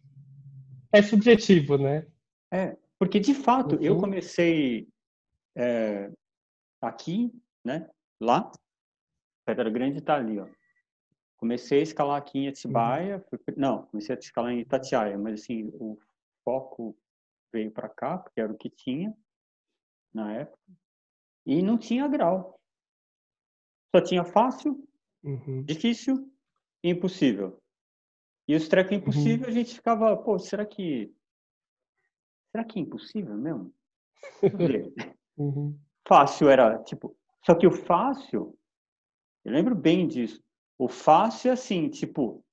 [0.92, 2.06] é subjetivo, né?
[2.52, 3.82] É, porque de fato uhum.
[3.82, 4.86] eu comecei
[5.56, 6.10] é,
[6.78, 7.32] aqui,
[7.64, 7.88] né?
[8.20, 8.52] Lá,
[9.46, 10.46] Pedra Grande está ali, ó.
[11.44, 13.54] Comecei a escalar aqui em Atibaia, uhum.
[13.54, 15.98] não, comecei a escalar em Itatiaia, mas assim, o
[16.42, 16.96] foco
[17.52, 19.14] veio para cá, porque era o que tinha
[20.14, 20.58] na época,
[21.44, 22.58] e não tinha grau.
[23.94, 24.88] Só tinha fácil,
[25.22, 25.62] uhum.
[25.64, 26.32] difícil
[26.82, 27.60] e impossível.
[28.48, 29.52] E os trecos impossível, uhum.
[29.52, 31.14] a gente ficava, pô, será que.
[32.52, 33.70] Será que é impossível mesmo?
[35.36, 35.78] uhum.
[36.08, 37.14] Fácil era, tipo.
[37.44, 38.58] Só que o fácil,
[39.44, 40.42] eu lembro bem disso.
[40.78, 42.44] O fácil é assim, tipo,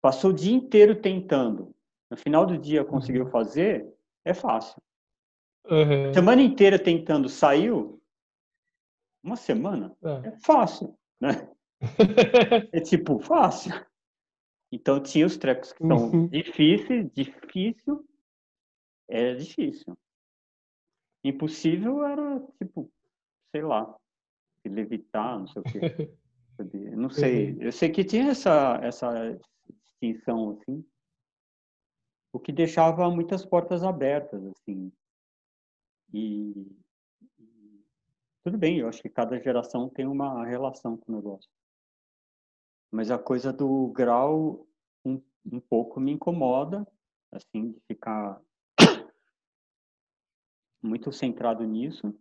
[0.00, 1.74] passou o dia inteiro tentando.
[2.10, 3.30] No final do dia conseguiu uhum.
[3.30, 3.92] fazer,
[4.24, 4.80] é fácil.
[5.64, 6.12] Uhum.
[6.14, 8.00] Semana inteira tentando, saiu?
[9.22, 9.96] Uma semana?
[10.02, 11.50] É, é fácil, né?
[12.72, 13.72] é tipo, fácil.
[14.70, 16.28] Então tinha os trecos que são uhum.
[16.28, 18.04] difíceis, difícil,
[19.08, 19.96] era difícil.
[21.24, 22.90] Impossível era tipo,
[23.50, 23.96] sei lá,
[24.64, 25.80] levitar, não sei o quê.
[26.96, 27.52] não sei.
[27.52, 27.62] Uhum.
[27.62, 29.38] Eu sei que tinha essa, essa
[29.68, 30.84] distinção, assim,
[32.32, 34.92] o que deixava muitas portas abertas, assim.
[36.12, 36.52] E,
[37.38, 37.84] e
[38.44, 41.50] tudo bem, eu acho que cada geração tem uma relação com o negócio.
[42.90, 44.66] Mas a coisa do grau
[45.04, 46.86] um, um pouco me incomoda,
[47.32, 48.40] assim, de ficar
[50.82, 52.14] muito centrado nisso.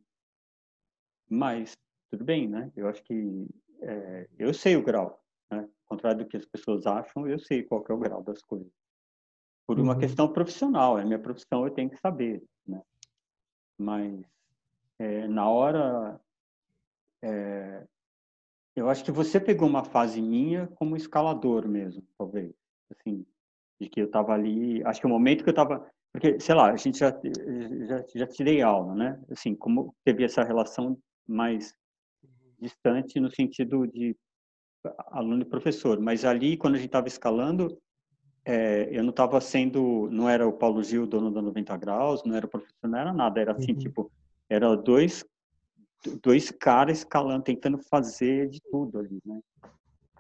[1.30, 1.74] Mas
[2.10, 2.72] tudo bem, né?
[2.76, 3.48] Eu acho que
[3.82, 5.60] é, eu sei o grau, né?
[5.60, 8.72] Ao contrário do que as pessoas acham, eu sei qual é o grau das coisas.
[9.68, 10.00] Por uma uhum.
[10.00, 12.82] questão profissional, é minha profissão, eu tenho que saber, né?
[13.78, 14.24] Mas
[15.00, 16.20] é, na hora
[17.24, 17.86] é,
[18.76, 22.54] eu acho que você pegou uma fase minha como escalador mesmo, talvez.
[22.92, 23.26] Assim,
[23.80, 24.84] de que eu estava ali.
[24.84, 25.90] Acho que o momento que eu estava.
[26.12, 27.10] Porque, sei lá, a gente já,
[27.88, 29.22] já, já tirei aula, né?
[29.32, 31.74] Assim, como teve essa relação mais
[32.60, 34.16] distante no sentido de
[35.08, 36.00] aluno e professor.
[36.00, 37.78] Mas ali, quando a gente estava escalando,
[38.46, 40.10] é, eu não estava sendo.
[40.12, 43.14] Não era o Paulo Gil, dono da 90 Graus, não era o professor, não era
[43.14, 43.40] nada.
[43.40, 43.80] Era assim, uhum.
[43.80, 44.12] tipo.
[44.48, 45.26] Era dois
[46.22, 49.42] dois caras escalando, tentando fazer de tudo ali, né?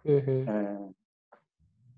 [0.03, 0.49] Uhum.
[0.49, 0.89] É,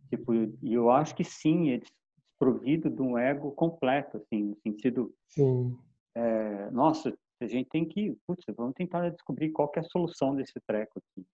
[0.10, 5.14] tipo, e eu acho que sim, é desprovido de um ego completo, assim, no sentido,
[5.28, 5.78] sim.
[6.16, 10.60] É, nossa, a gente tem que, putz, vamos tentar descobrir qual é a solução desse
[10.66, 11.26] treco aqui.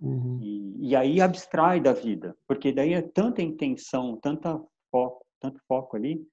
[0.00, 0.38] Uhum.
[0.40, 5.96] E, e, aí abstrai da vida, porque daí é tanta intenção, tanta foco, tanto foco
[5.96, 6.24] ali,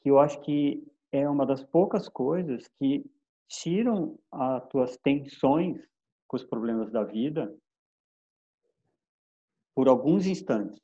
[0.00, 3.04] que eu acho que é uma das poucas coisas que
[3.48, 5.80] tiram as tuas tensões
[6.26, 7.54] com os problemas da vida
[9.74, 10.78] por alguns instantes.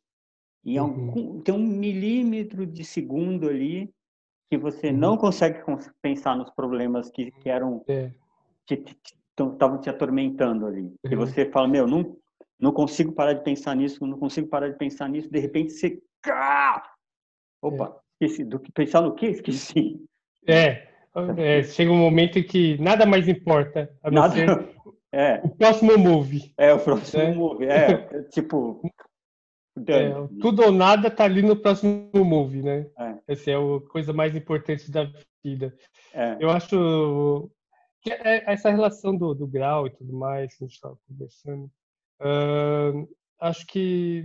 [0.65, 0.87] E uhum.
[0.87, 3.93] algum, tem um milímetro de segundo ali
[4.55, 4.97] que você uhum.
[4.97, 5.61] não consegue
[6.01, 8.11] pensar nos problemas que, que eram é.
[8.67, 8.85] que
[9.37, 10.83] estavam te atormentando ali.
[10.83, 11.11] Uhum.
[11.11, 12.17] E você fala, meu, não,
[12.59, 15.29] não consigo parar de pensar nisso, não consigo parar de pensar nisso.
[15.31, 16.01] De repente você,
[17.61, 18.25] opa, é.
[18.25, 20.01] esqueci do que pensar no que esqueci.
[20.47, 20.87] É,
[21.37, 23.91] é, chega um momento em que nada mais importa.
[24.03, 24.37] A nada,
[25.13, 25.41] é.
[25.43, 26.55] O próximo move.
[26.57, 27.35] É, o próximo é.
[27.35, 27.65] move.
[27.67, 28.23] É, é
[29.77, 32.87] É, tudo ou nada tá ali no próximo move, né?
[32.97, 33.19] É.
[33.29, 35.11] Essa é a coisa mais importante da
[35.45, 35.77] vida.
[36.13, 36.37] É.
[36.39, 37.51] Eu acho
[38.01, 41.65] que é, essa relação do, do grau e tudo mais que a gente estava conversando,
[42.21, 44.25] uh, acho que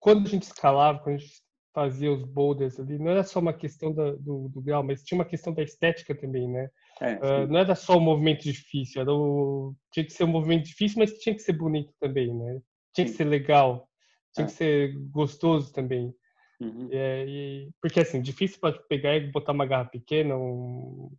[0.00, 1.42] quando a gente escalava, quando a gente
[1.72, 5.16] fazia os boulders ali, não era só uma questão da, do, do, grau, mas tinha
[5.16, 6.68] uma questão da estética também, né?
[7.00, 9.74] É, uh, não era só o movimento difícil, era o...
[9.92, 12.60] tinha que ser um movimento difícil, mas tinha que ser bonito também, né?
[12.94, 13.12] Tinha sim.
[13.12, 13.88] que ser legal,
[14.32, 14.48] tinha é.
[14.48, 16.14] que ser gostoso também.
[16.60, 16.88] Uhum.
[16.92, 21.10] É, e, porque assim, difícil pode pegar e botar uma garra pequena, um,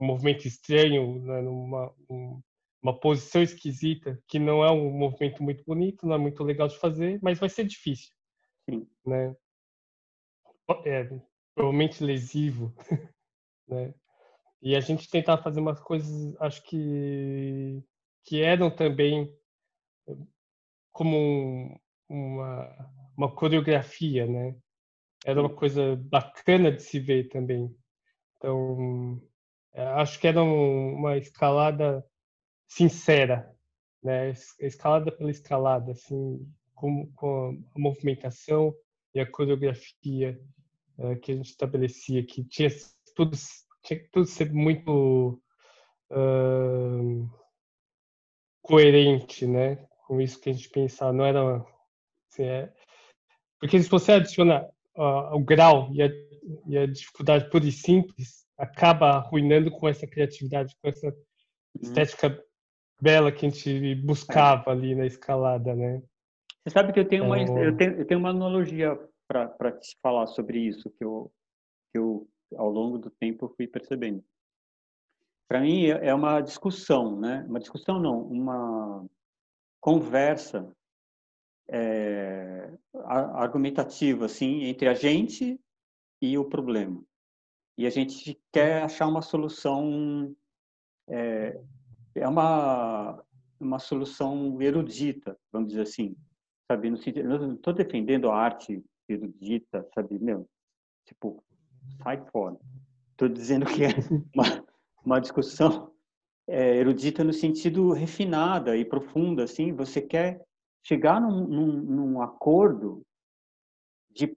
[0.00, 2.40] um movimento estranho, né, numa um,
[2.82, 6.78] uma posição esquisita, que não é um movimento muito bonito, não é muito legal de
[6.78, 8.10] fazer, mas vai ser difícil.
[8.68, 8.86] Sim.
[9.06, 9.34] Né?
[10.84, 11.08] é,
[11.54, 12.74] provavelmente lesivo,
[13.66, 13.94] né?
[14.60, 17.82] E a gente tentava fazer umas coisas, acho que
[18.24, 19.32] que eram também
[20.92, 21.78] como um,
[22.08, 24.54] uma uma coreografia, né?
[25.26, 27.76] Era uma coisa bacana de se ver também.
[28.36, 29.20] Então,
[29.74, 32.06] é, acho que era uma escalada
[32.68, 33.52] sincera,
[34.00, 34.32] né?
[34.60, 38.72] Escalada pela escalada, assim, com, com a movimentação
[39.12, 40.40] e a coreografia
[40.98, 42.68] uh, que a gente estabelecia, que tinha
[43.16, 43.36] tudo,
[43.82, 45.42] tinha tudo ser muito
[46.12, 47.28] uh,
[48.62, 49.88] coerente, né?
[50.06, 51.66] Com isso que a gente pensava, não era
[52.42, 52.72] é,
[53.60, 56.08] porque se você adiciona uh, o grau e a,
[56.66, 61.14] e a dificuldade pura e simples, acaba arruinando com essa criatividade, com essa uhum.
[61.82, 62.42] estética
[63.00, 66.02] bela que a gente buscava ali na escalada, né?
[66.64, 69.96] Você sabe que eu tenho uma, então eu tenho, eu tenho uma analogia para te
[70.02, 71.32] falar sobre isso que eu,
[71.92, 74.22] que eu, ao longo do tempo, fui percebendo.
[75.48, 77.44] Para mim, é, é uma discussão, né?
[77.48, 79.06] Uma discussão não, uma
[79.80, 80.70] conversa
[81.70, 85.60] é, argumentativa, assim, entre a gente
[86.20, 87.02] e o problema.
[87.76, 90.34] E a gente quer achar uma solução,
[91.08, 91.60] é,
[92.14, 93.22] é uma,
[93.60, 96.16] uma solução erudita, vamos dizer assim,
[96.70, 96.90] sabe?
[96.90, 100.18] No sentido, eu não estou defendendo a arte erudita, sabe?
[100.18, 100.48] Meu,
[101.06, 101.42] tipo,
[102.02, 102.58] sai fora.
[103.12, 103.88] Estou dizendo que é
[104.34, 104.64] uma,
[105.04, 105.92] uma discussão
[106.48, 109.72] é, erudita no sentido refinada e profunda, assim.
[109.72, 110.44] Você quer
[110.88, 113.02] chegar num, num, num acordo
[114.10, 114.34] de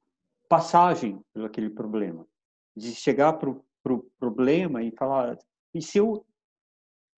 [0.50, 2.28] passagem pelo aquele problema,
[2.76, 5.38] de chegar para o pro problema e falar
[5.74, 6.24] e se eu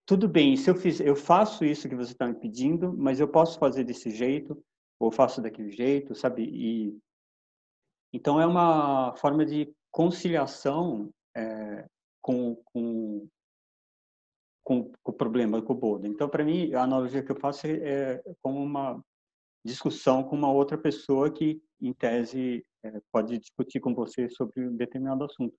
[0.05, 3.27] tudo bem, se eu fiz, eu faço isso que você está me pedindo, mas eu
[3.27, 4.61] posso fazer desse jeito
[4.99, 6.43] ou faço daquele jeito, sabe?
[6.43, 6.97] E
[8.13, 11.87] então, é uma forma de conciliação é,
[12.21, 13.27] com, com,
[14.63, 16.07] com, com, o problema, com o Boda.
[16.07, 19.03] Então, para mim, a analogia que eu faço é, é como uma
[19.63, 24.75] discussão com uma outra pessoa que, em tese, é, pode discutir com você sobre um
[24.75, 25.55] determinado assunto.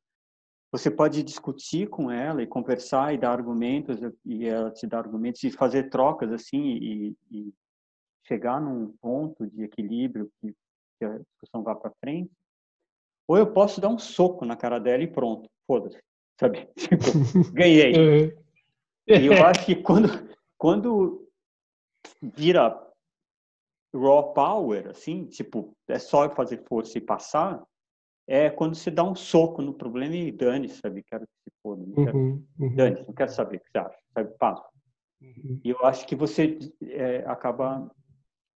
[0.73, 5.43] Você pode discutir com ela e conversar e dar argumentos, e ela te dar argumentos,
[5.45, 7.55] e fazer trocas assim, e, e
[8.27, 10.53] chegar num ponto de equilíbrio que,
[10.99, 12.31] que a discussão vá para frente
[13.27, 16.01] ou eu posso dar um soco na cara dela e pronto, foda-se,
[16.39, 16.69] sabe?
[16.77, 17.93] Tipo, ganhei.
[17.95, 18.45] Uhum.
[19.07, 20.09] E eu acho que quando,
[20.57, 21.29] quando
[22.23, 22.75] vira
[23.95, 27.63] raw power, assim, tipo, é só fazer força e passar,
[28.27, 31.03] é quando você dá um soco no problema e dane, sabe?
[31.03, 31.83] Quero que se foda.
[31.83, 32.75] Uhum, uhum.
[32.75, 34.35] Dane, não quero saber o que você acha, sabe?
[34.39, 34.67] Passa.
[35.21, 35.61] Uhum.
[35.63, 37.91] E eu acho que você é, acaba.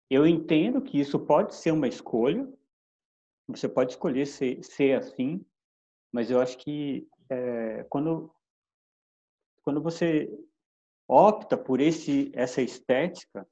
[0.09, 2.49] Eu entendo que isso pode ser uma escolha,
[3.49, 5.45] você pode escolher ser, ser assim,
[6.13, 8.33] mas eu acho que é, quando
[9.63, 10.33] quando você
[11.09, 13.47] opta por esse essa estética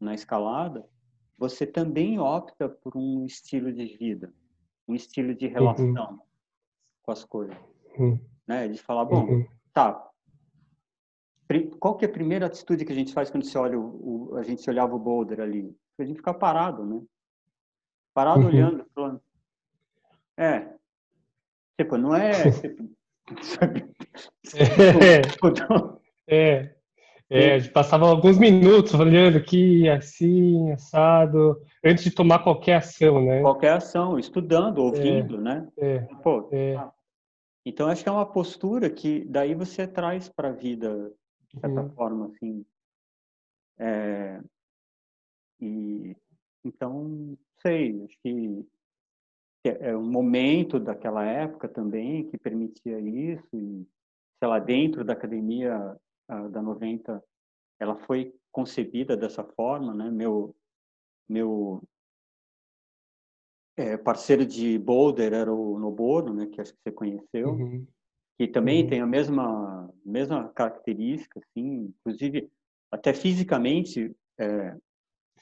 [0.00, 0.88] na escalada,
[1.36, 4.32] você também opta por um estilo de vida,
[4.86, 6.18] um estilo de relação uhum.
[7.02, 7.56] com as coisas,
[7.98, 8.18] uhum.
[8.46, 8.68] né?
[8.68, 9.46] De falar, bom, uhum.
[9.72, 10.10] tá.
[11.78, 14.36] Qual que é a primeira atitude que a gente faz quando você olha o, o
[14.36, 15.76] a gente olhava o boulder ali?
[15.98, 17.02] A gente ficar parado, né?
[18.12, 18.46] Parado uhum.
[18.46, 19.20] olhando, falando,
[20.36, 20.74] é,
[21.78, 22.30] Tipo, não é.
[22.60, 22.94] Tipo,
[25.02, 25.20] é.
[25.22, 26.74] Tipo, é.
[27.30, 33.24] É, a gente passava alguns minutos olhando aqui, assim, assado, antes de tomar qualquer ação,
[33.24, 33.40] né?
[33.40, 35.68] Qualquer ação, estudando, ouvindo, é, né?
[35.78, 36.76] É, Pô, é.
[37.66, 41.10] Então, acho que é uma postura que daí você traz para a vida,
[41.48, 41.90] de certa uhum.
[41.90, 42.64] forma, assim.
[43.78, 44.40] É,
[45.60, 46.14] e,
[46.62, 48.66] então, sei, acho que
[49.64, 53.86] é um momento daquela época também que permitia isso e
[54.38, 55.96] sei lá dentro da academia
[56.28, 57.22] da 90
[57.80, 60.54] ela foi concebida dessa forma né meu
[61.28, 61.82] meu
[63.76, 67.86] é, parceiro de Boulder era o Nobono né que acho que você conheceu uhum.
[68.38, 68.90] que também uhum.
[68.90, 72.50] tem a mesma mesma característica assim inclusive
[72.90, 74.76] até fisicamente é,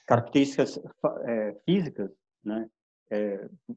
[0.07, 0.81] características
[1.27, 2.11] é, físicas
[2.45, 2.69] né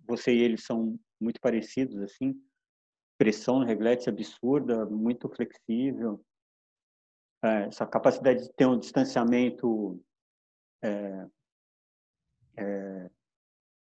[0.07, 2.35] você e ele são muito parecidos, assim.
[3.17, 6.21] Pressão no reglete absurda, muito flexível.
[7.45, 10.01] É, essa capacidade de ter um distanciamento
[10.83, 11.27] é,
[12.57, 13.09] é,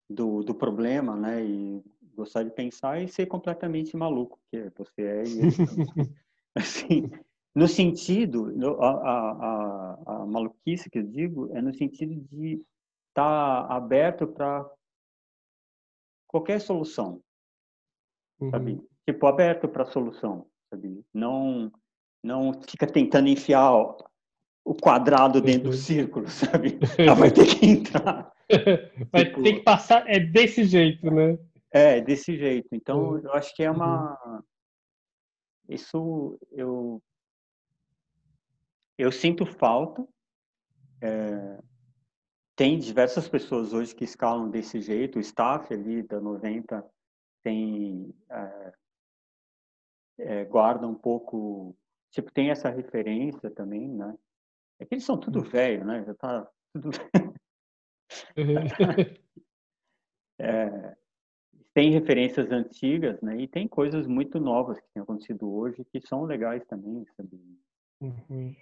[0.09, 1.45] do, do problema, né?
[1.45, 5.25] E gostar de pensar e ser completamente maluco, que você é.
[5.25, 5.41] E
[6.57, 7.11] assim,
[7.55, 12.65] no sentido, a, a, a, a maluquice que eu digo é no sentido de
[13.11, 14.69] estar tá aberto para
[16.27, 17.23] qualquer solução,
[18.41, 18.51] uhum.
[18.51, 18.89] sabe?
[19.07, 21.05] Tipo, aberto para solução, sabe?
[21.13, 21.71] Não,
[22.23, 23.73] não fica tentando enfiar
[24.65, 25.71] o quadrado dentro uhum.
[25.71, 26.79] do círculo, sabe?
[26.99, 28.33] Ela vai ter que entrar.
[29.13, 31.39] vai tipo, ter que passar, é desse jeito, né?
[31.71, 32.69] É, desse jeito.
[32.73, 33.19] Então, uhum.
[33.19, 34.19] eu acho que é uma...
[34.25, 34.41] Uhum.
[35.69, 37.03] Isso, eu...
[38.99, 40.07] Eu sinto falta,
[41.01, 41.59] é,
[42.55, 46.85] tem diversas pessoas hoje que escalam desse jeito, o staff ali da 90
[47.43, 48.73] tem é,
[50.19, 51.75] é, guarda um pouco,
[52.11, 54.17] tipo, tem essa referência também, né?
[54.79, 56.05] É que eles são tudo velho, né?
[56.05, 56.91] Já tá tudo...
[60.39, 60.97] é,
[61.73, 63.37] tem referências antigas, né?
[63.37, 67.41] E tem coisas muito novas que têm acontecido hoje que são legais também, sabe?
[68.01, 68.55] Uhum.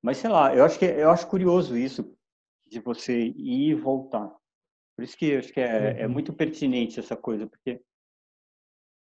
[0.00, 2.16] Mas sei lá, eu acho que eu acho curioso isso,
[2.66, 4.34] de você ir e voltar.
[4.96, 5.98] Por isso que eu acho que é, é uhum.
[5.98, 7.82] é muito pertinente essa coisa, porque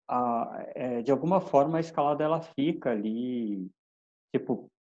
[0.08, 3.70] a, é, de alguma forma a escalada ela fica ali,
[4.32, 4.72] tipo,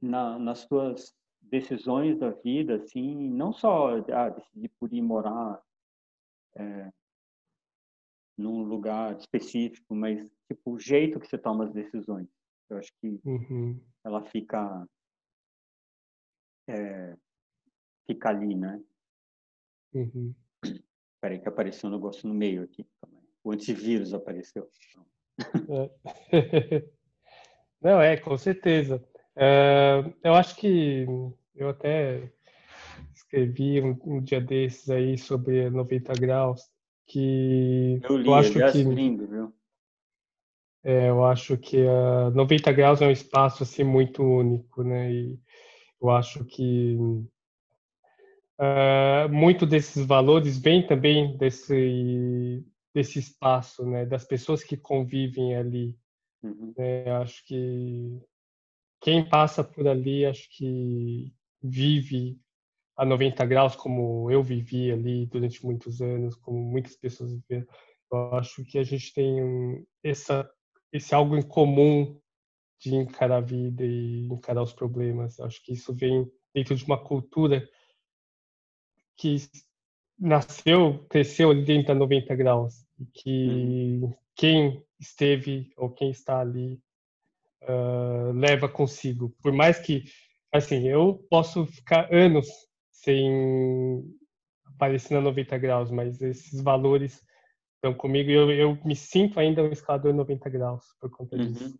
[0.00, 5.62] na, nas suas decisões da vida, assim, não só ah, decidir por ir morar
[6.56, 6.92] é,
[8.36, 12.28] num lugar específico, mas tipo o jeito que você toma as decisões.
[12.68, 13.80] Eu acho que uhum.
[14.04, 14.86] ela fica
[16.68, 17.16] é,
[18.06, 18.82] fica ali, né?
[19.94, 20.34] Uhum.
[21.20, 23.22] Peraí que apareceu um negócio no meio aqui também.
[23.42, 24.68] O antivírus apareceu.
[25.68, 26.86] É.
[27.80, 29.02] Não, é, com certeza.
[29.34, 31.06] É, eu acho que
[31.54, 32.30] eu até
[33.14, 36.62] escrevi um, um, dia desses aí sobre 90 graus,
[37.06, 39.52] que eu, li, eu acho que lindo, viu?
[40.82, 45.12] É, eu acho que uh, 90 graus é um espaço assim muito único, né?
[45.12, 45.38] E
[46.00, 46.96] eu acho que
[48.58, 55.94] Uh, muito desses valores vem também desse desse espaço, né, das pessoas que convivem ali.
[56.42, 56.74] Uhum.
[56.76, 58.20] É, acho que
[59.00, 62.38] quem passa por ali, acho que vive
[62.96, 67.66] a 90 graus como eu vivi ali durante muitos anos, como muitas pessoas viveram.
[68.10, 70.48] Eu acho que a gente tem essa
[70.92, 72.18] esse algo em comum
[72.80, 75.38] de encarar a vida e encarar os problemas.
[75.40, 77.68] Acho que isso vem dentro de uma cultura
[79.16, 79.36] que
[80.18, 84.14] nasceu, cresceu ali dentro da 90 graus e que uhum.
[84.34, 86.80] quem esteve ou quem está ali
[87.62, 89.34] uh, leva consigo.
[89.42, 90.04] Por mais que,
[90.52, 92.46] assim, eu posso ficar anos
[92.90, 94.02] sem
[94.64, 97.22] aparecer na 90 graus, mas esses valores
[97.74, 101.52] estão comigo e eu, eu me sinto ainda um escalador 90 graus por conta uhum.
[101.52, 101.78] disso.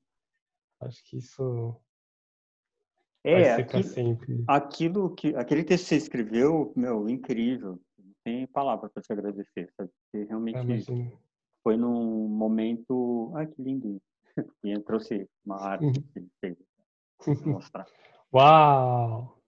[0.80, 1.74] Acho que isso
[3.24, 7.80] é, aquilo, aquilo, que aquele texto que você escreveu, meu, incrível.
[8.26, 9.88] Tem palavra para te agradecer, sabe?
[10.02, 11.16] Porque realmente é,
[11.62, 14.02] foi num momento, ai que lindo.
[14.64, 16.58] E trouxe uma arte que ele fez
[17.46, 17.86] mostrar.
[18.34, 19.40] Uau!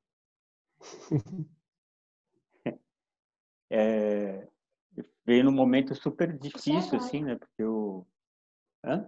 [3.70, 4.48] É,
[5.26, 7.36] veio num momento super difícil, assim, né?
[7.36, 8.06] Porque eu.
[8.82, 9.06] Hã?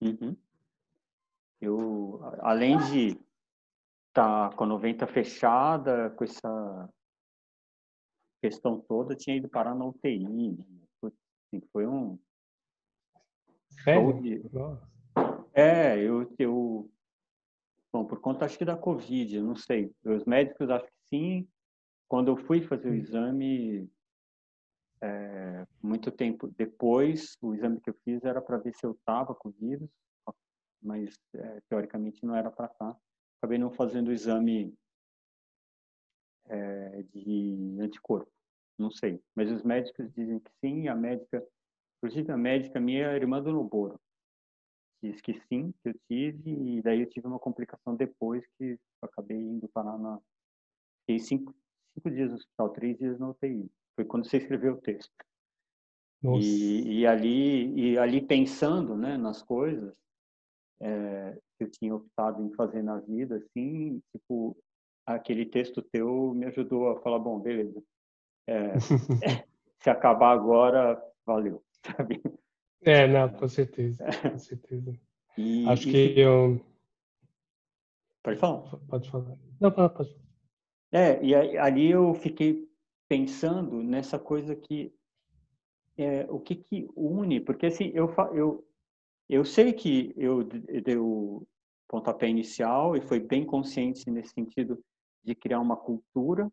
[0.00, 0.36] Uhum.
[1.60, 3.20] Eu, além de
[4.12, 6.88] tá com a 90 fechada, com essa
[8.44, 10.18] questão toda, tinha ido parar na UTI.
[10.18, 10.64] Né?
[11.02, 12.18] Assim, foi um
[13.82, 14.50] Sério?
[15.54, 16.90] É, eu, eu.
[17.92, 19.90] Bom, por conta acho que da Covid, não sei.
[20.04, 21.48] Os médicos acho que sim.
[22.06, 22.96] Quando eu fui fazer o hum.
[22.96, 23.90] exame,
[25.00, 29.34] é, muito tempo depois, o exame que eu fiz era para ver se eu estava
[29.34, 29.88] com vírus,
[30.82, 32.92] mas é, teoricamente não era para estar.
[32.92, 33.00] Tá.
[33.38, 34.74] Acabei não fazendo o exame
[36.48, 38.30] é, de anticorpo,
[38.78, 39.20] não sei.
[39.34, 41.44] Mas os médicos dizem que sim, a médica,
[41.98, 43.98] inclusive a médica minha, a irmã do Noboro,
[45.02, 49.36] diz que sim, que eu tive, e daí eu tive uma complicação depois que acabei
[49.36, 50.18] indo parar na.
[51.00, 51.54] Fiquei cinco,
[51.94, 53.70] cinco dias no hospital, três dias no UTI.
[53.94, 55.12] Foi quando você escreveu o texto.
[56.40, 59.94] E, e, ali e ali pensando né nas coisas
[60.80, 64.56] é, que eu tinha optado em fazer na vida assim tipo
[65.06, 67.82] aquele texto teu me ajudou a falar bom beleza.
[68.46, 68.74] É,
[69.80, 72.22] se acabar agora valeu sabe?
[72.82, 74.98] É não com certeza com certeza.
[75.36, 76.60] E, acho e, que eu
[78.22, 78.76] pode falar.
[78.88, 79.36] Pode falar.
[79.60, 80.16] Não pode, pode.
[80.92, 82.68] é e ali eu fiquei
[83.08, 84.92] pensando nessa coisa que
[85.96, 88.66] é, o que que une, porque assim eu eu
[89.28, 91.46] eu sei que eu dei o
[91.88, 94.82] pontapé inicial e foi bem consciente nesse sentido
[95.24, 96.50] de criar uma cultura.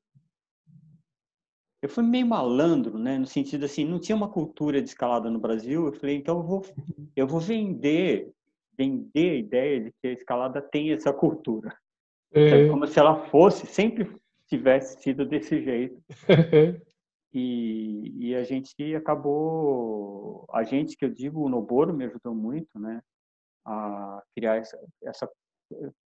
[1.81, 5.39] Eu fui meio malandro, né, no sentido assim, não tinha uma cultura de escalada no
[5.39, 5.87] Brasil.
[5.87, 6.65] Eu falei, então eu vou
[7.15, 8.31] eu vou vender
[8.77, 11.75] vender a ideia de que a escalada tem essa cultura.
[12.31, 12.67] É.
[12.69, 14.09] Como se ela fosse sempre
[14.47, 16.01] tivesse sido desse jeito.
[17.33, 22.77] e, e, a gente acabou, a gente que eu digo, o Noboro me ajudou muito,
[22.77, 23.01] né,
[23.65, 25.29] a criar essa, essa,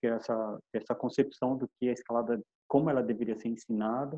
[0.02, 4.18] essa, essa concepção do que a escalada, como ela deveria ser ensinada,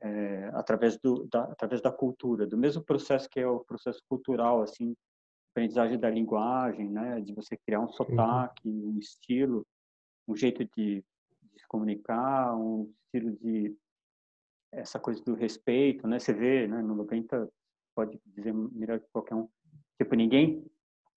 [0.00, 4.60] é, através do da, através da cultura do mesmo processo que é o processo cultural
[4.60, 4.96] assim
[5.52, 9.64] aprendizagem da linguagem né de você criar um sotaque um estilo
[10.26, 11.04] um jeito de
[11.52, 13.76] de se comunicar, um estilo de
[14.72, 16.18] essa coisa do respeito, né?
[16.18, 17.48] Você vê, né, no 90
[17.94, 19.46] pode dizer melhor que qualquer um,
[20.00, 20.64] tipo ninguém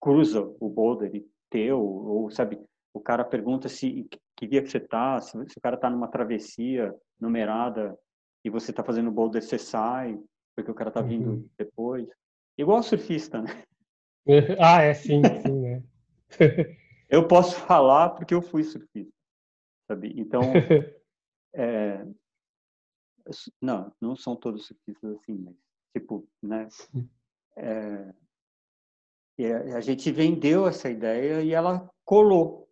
[0.02, 2.62] cruza o boulder teu ou sabe,
[2.96, 6.08] o cara pergunta se que dia que você tá, se, se o cara tá numa
[6.08, 7.98] travessia numerada
[8.44, 10.18] e você tá fazendo o boulder, você sai
[10.56, 11.50] porque o cara tá vindo uhum.
[11.58, 12.08] depois.
[12.58, 13.64] Igual surfista, né?
[14.60, 15.84] Ah, é sim, sim, né?
[17.10, 19.14] eu posso falar porque eu fui surfista
[19.88, 20.14] sabe?
[20.18, 20.42] Então,
[21.54, 22.06] é,
[23.62, 25.56] não, não são todos surfistas assim, mas
[25.96, 26.68] tipo, né?
[27.58, 28.14] É,
[29.74, 32.65] a gente vendeu essa ideia e ela colou,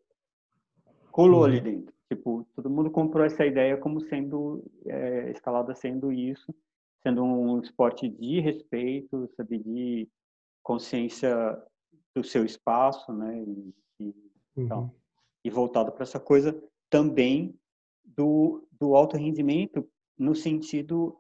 [1.14, 1.46] colou uhum.
[1.46, 1.94] ali dentro.
[2.12, 6.54] Tipo, todo mundo comprou essa ideia como sendo é, escalada sendo isso,
[7.02, 10.10] sendo um esporte de respeito, sabe, de
[10.62, 11.32] consciência
[12.16, 13.44] do seu espaço, né?
[13.44, 14.14] E, e, uhum.
[14.58, 14.96] então,
[15.44, 16.60] e voltado para essa coisa
[16.90, 17.56] também
[18.04, 19.88] do, do alto rendimento
[20.18, 21.20] no sentido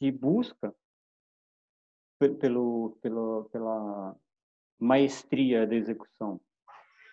[0.00, 0.74] de busca
[2.40, 4.16] pelo, pelo, pela
[4.78, 6.40] maestria da execução.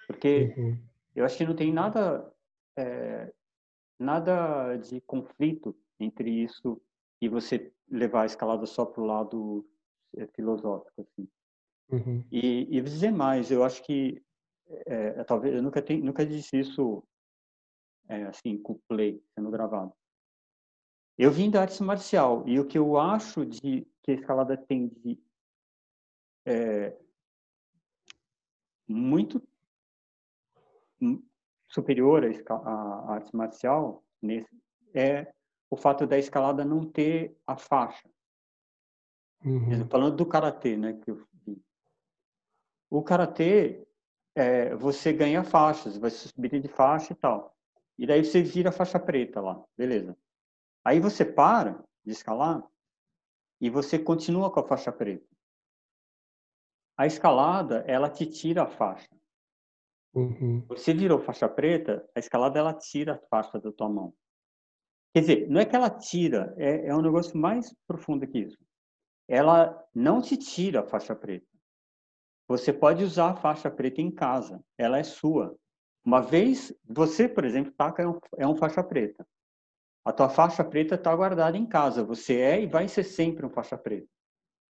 [0.08, 0.89] Porque uhum.
[1.16, 2.32] Eu acho que não tem nada,
[2.78, 3.34] é,
[3.99, 6.82] nada de conflito entre isso
[7.22, 9.70] e você levar a escalada só para o lado
[10.16, 11.01] é, filosófico.
[11.01, 11.28] Assim.
[11.91, 12.24] Uhum.
[12.32, 14.22] E, e dizer mais, eu acho que,
[14.86, 17.03] é, talvez, eu nunca, tenho, nunca disse isso
[18.07, 19.93] é, assim, com play sendo gravado.
[21.18, 24.88] Eu vim da arte marcial e o que eu acho de que a escalada tem
[24.88, 25.20] de
[26.45, 26.97] é,
[28.88, 29.41] muito
[31.68, 34.50] superior à arte marcial nesse,
[34.93, 35.32] é
[35.70, 38.10] o fato da escalada não ter a faixa.
[39.45, 39.88] Uhum.
[39.88, 41.62] Falando do karatê, né, que eu vi.
[42.89, 43.88] O karatê,
[44.36, 47.56] é, você ganha faixas, vai subir de faixa e tal.
[47.97, 50.18] E daí você vira faixa preta lá, beleza.
[50.84, 52.66] Aí você para de escalar
[53.62, 55.28] e você continua com a faixa preta.
[56.97, 59.10] A escalada, ela te tira a faixa.
[60.14, 60.66] Uhum.
[60.68, 64.14] Você virou faixa preta, a escalada ela tira a faixa da tua mão.
[65.14, 68.57] Quer dizer, não é que ela tira, é, é um negócio mais profundo que isso.
[69.28, 71.47] Ela não te tira a faixa preta.
[72.47, 75.55] Você pode usar a faixa preta em casa, ela é sua.
[76.03, 79.28] Uma vez, você, por exemplo, taca é um, é um faixa preta.
[80.05, 82.03] A tua faixa preta está guardada em casa.
[82.03, 84.07] Você é e vai ser sempre um faixa preta.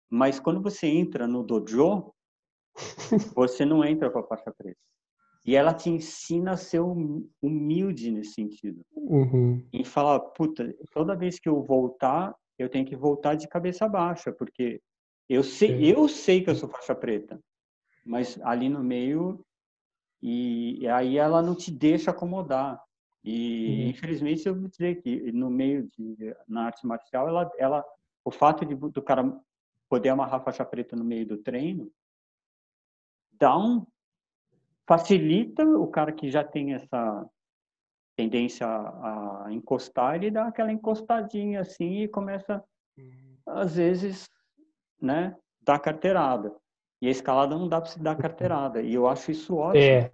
[0.09, 2.15] Mas quando você entra no dojo,
[3.35, 4.79] você não entra com a faixa preta.
[5.47, 6.81] E ela te ensina a ser
[7.41, 8.85] humilde nesse sentido.
[8.93, 9.65] Uhum.
[9.73, 14.33] E falar, puta, toda vez que eu voltar, eu tenho que voltar de cabeça baixa,
[14.33, 14.83] porque
[15.29, 17.39] eu sei, eu sei que eu sou faixa preta.
[18.05, 19.45] mas ali no meio,
[20.21, 22.83] e, e aí ela não te deixa acomodar.
[23.23, 23.91] E, uhum.
[23.91, 27.85] infelizmente, eu vou dizer que no meio de, na arte marcial, ela, ela,
[28.25, 29.33] o fato de, do cara
[29.89, 31.89] poder amarrar faixa preta no meio do treino,
[33.33, 33.87] dá um,
[34.87, 37.27] facilita o cara que já tem essa
[38.17, 42.63] tendência a, a encostar, ele dá aquela encostadinha assim e começa,
[42.97, 43.37] uhum.
[43.47, 44.29] às vezes,
[45.01, 46.55] né, dar carteirada.
[47.03, 48.81] E a escalada não dá para se dar carteirada.
[48.81, 49.85] E eu acho isso ótimo.
[49.85, 50.11] É.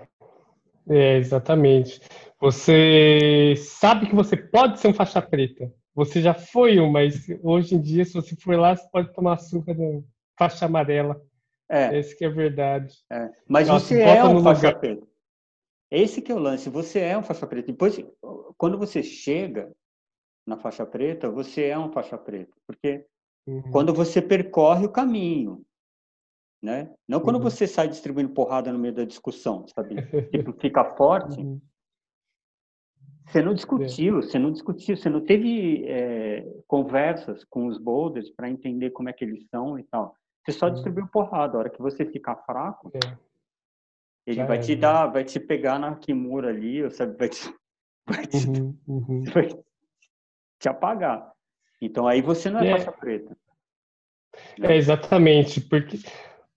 [0.88, 2.00] É, exatamente.
[2.40, 5.72] Você sabe que você pode ser um faixa preta.
[5.94, 9.34] Você já foi um, mas hoje em dia, se você for lá, você pode tomar
[9.34, 10.02] açúcar de
[10.36, 11.20] faixa amarela.
[11.68, 11.98] É.
[11.98, 12.94] Esse que é verdade.
[13.10, 13.30] É.
[13.48, 14.80] Mas Nossa, você é um faixa lugar.
[14.80, 15.06] preta.
[15.90, 16.70] Esse que é o lance.
[16.70, 17.70] Você é um faixa preta.
[17.70, 17.98] Depois,
[18.56, 19.70] quando você chega
[20.46, 22.52] na faixa preta, você é um faixa preta.
[22.66, 23.06] Porque
[23.46, 23.70] uhum.
[23.70, 25.64] quando você percorre o caminho,
[26.62, 26.94] né?
[27.08, 27.42] Não quando uhum.
[27.42, 29.96] você sai distribuindo porrada no meio da discussão, sabe?
[30.30, 31.40] tipo, fica forte.
[31.40, 31.60] Uhum.
[33.26, 34.22] Você não discutiu, é.
[34.22, 39.12] você não discutiu, você não teve é, conversas com os boulders para entender como é
[39.12, 40.14] que eles são e tal.
[40.44, 40.72] Você só uhum.
[40.74, 41.56] distribuiu porrada.
[41.56, 43.16] A hora que você ficar fraco, é.
[44.26, 44.80] ele Já vai te né?
[44.80, 47.16] dar, vai te pegar na Kimura ali, sabe?
[47.16, 47.54] Vai te,
[48.06, 49.24] vai te, uhum, uhum.
[49.32, 49.48] vai
[50.58, 51.32] te apagar.
[51.80, 52.70] Então aí você não é, é.
[52.72, 53.36] faixa preta.
[54.62, 55.98] É, exatamente, porque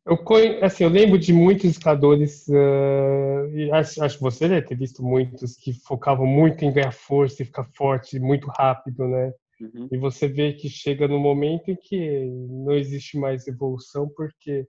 [0.05, 0.17] eu,
[0.63, 5.03] assim, eu lembro de muitos escaladores, uh, e acho, acho que você deve ter visto
[5.03, 9.33] muitos, que focavam muito em ganhar força e ficar forte muito rápido, né?
[9.59, 9.87] Uhum.
[9.91, 14.67] E você vê que chega no momento em que não existe mais evolução, porque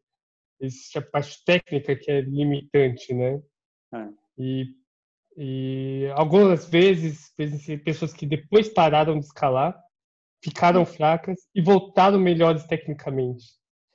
[0.60, 3.42] existe a parte técnica que é limitante, né?
[3.92, 4.08] É.
[4.38, 4.66] E,
[5.36, 7.32] e algumas vezes,
[7.84, 9.76] pessoas que depois pararam de escalar,
[10.42, 13.44] ficaram fracas e voltaram melhores tecnicamente.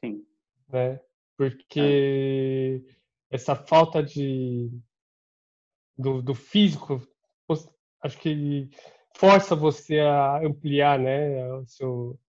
[0.04, 0.26] Sim.
[0.70, 1.00] Né?
[1.42, 2.84] porque
[3.32, 3.36] é.
[3.36, 4.70] essa falta de
[5.98, 7.02] do, do, físico
[8.04, 8.70] acho que
[9.18, 12.20] força você a ampliar né a seu,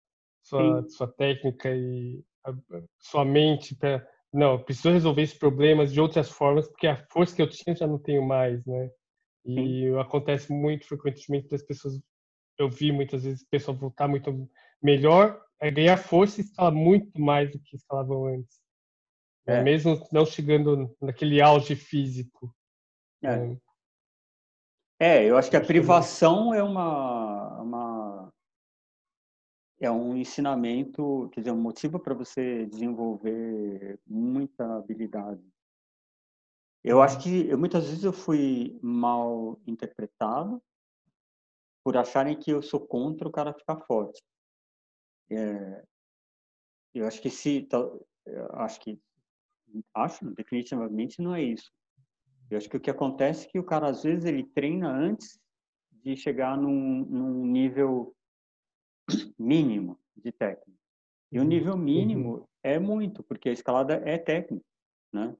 [0.41, 2.53] sua, sua técnica e a,
[2.99, 7.41] sua mente para não preciso resolver esses problemas de outras formas porque a força que
[7.41, 8.89] eu tinha já não tenho mais né
[9.45, 9.99] e Sim.
[9.99, 11.99] acontece muito frequentemente das pessoas
[12.57, 14.49] eu vi muitas vezes pessoas voltar muito
[14.81, 18.63] melhor é ganhar força e escalar muito mais do que escalavam antes
[19.45, 19.61] é.
[19.61, 22.53] mesmo não chegando naquele auge físico.
[23.21, 23.37] É.
[23.37, 23.57] Né?
[25.03, 28.33] É, eu acho que a privação é uma, uma
[29.79, 35.43] é um ensinamento, quer dizer, um motivo para você desenvolver muita habilidade.
[36.83, 40.61] Eu acho que eu, muitas vezes eu fui mal interpretado
[41.83, 44.21] por acharem que eu sou contra o cara ficar forte.
[45.29, 45.83] É,
[46.93, 47.67] eu acho que se,
[48.53, 49.01] acho que
[49.93, 51.71] Acho, definitivamente não é isso.
[52.49, 55.39] Eu acho que o que acontece é que o cara, às vezes, ele treina antes
[55.91, 58.15] de chegar num, num nível
[59.39, 60.79] mínimo de técnica.
[61.31, 61.47] E o uhum.
[61.47, 62.45] nível mínimo uhum.
[62.61, 64.65] é muito, porque a escalada é técnica,
[65.11, 65.35] né?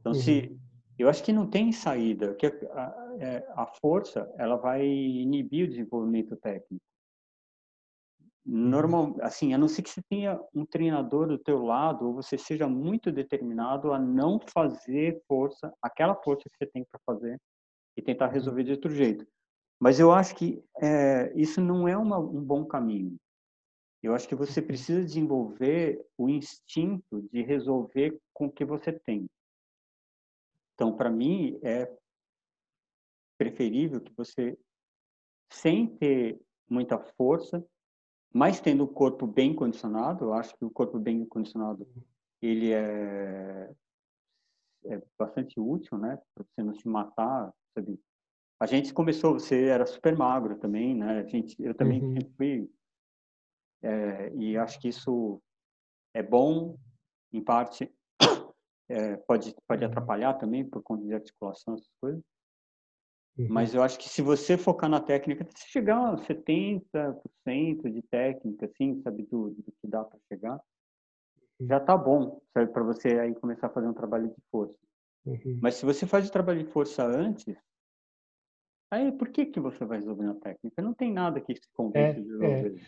[0.00, 0.18] Então, uhum.
[0.18, 0.58] se
[0.98, 5.66] eu acho que não tem saída, que a, a, é, a, força ela vai inibir
[5.66, 6.84] o desenvolvimento técnico
[8.50, 12.38] normal, assim, a não ser que você tenha um treinador do teu lado ou você
[12.38, 17.38] seja muito determinado a não fazer força, aquela força que você tem para fazer
[17.94, 18.32] e tentar uhum.
[18.32, 19.26] resolver de outro jeito.
[19.78, 23.16] Mas eu acho que é, isso não é uma, um bom caminho.
[24.02, 29.28] Eu acho que você precisa desenvolver o instinto de resolver com o que você tem.
[30.74, 31.92] Então, para mim, é
[33.36, 34.56] preferível que você,
[35.52, 36.40] sem ter
[36.70, 37.64] muita força,
[38.32, 41.86] mas tendo o corpo bem condicionado, eu acho que o corpo bem condicionado
[42.40, 43.72] ele é,
[44.84, 47.98] é bastante útil, né, para você não se matar, sabe?
[48.60, 51.20] A gente começou, você era super magro também, né?
[51.20, 52.16] A gente, eu também uhum.
[52.36, 52.68] fui,
[53.82, 55.40] é, e acho que isso
[56.12, 56.76] é bom,
[57.32, 57.92] em parte,
[58.88, 59.90] é, pode pode uhum.
[59.90, 62.22] atrapalhar também por conta de articulação essas coisas.
[63.38, 63.46] Uhum.
[63.48, 68.66] Mas eu acho que se você focar na técnica, se chegar a 70% de técnica,
[68.66, 70.60] assim, sabe, do, do que dá para chegar,
[71.60, 74.74] já tá bom, sabe, para você aí começar a fazer um trabalho de força.
[75.24, 75.58] Uhum.
[75.62, 77.56] Mas se você faz o trabalho de força antes,
[78.90, 80.82] aí por que que você vai resolver na técnica?
[80.82, 82.82] Não tem nada que se convence é, de resolver.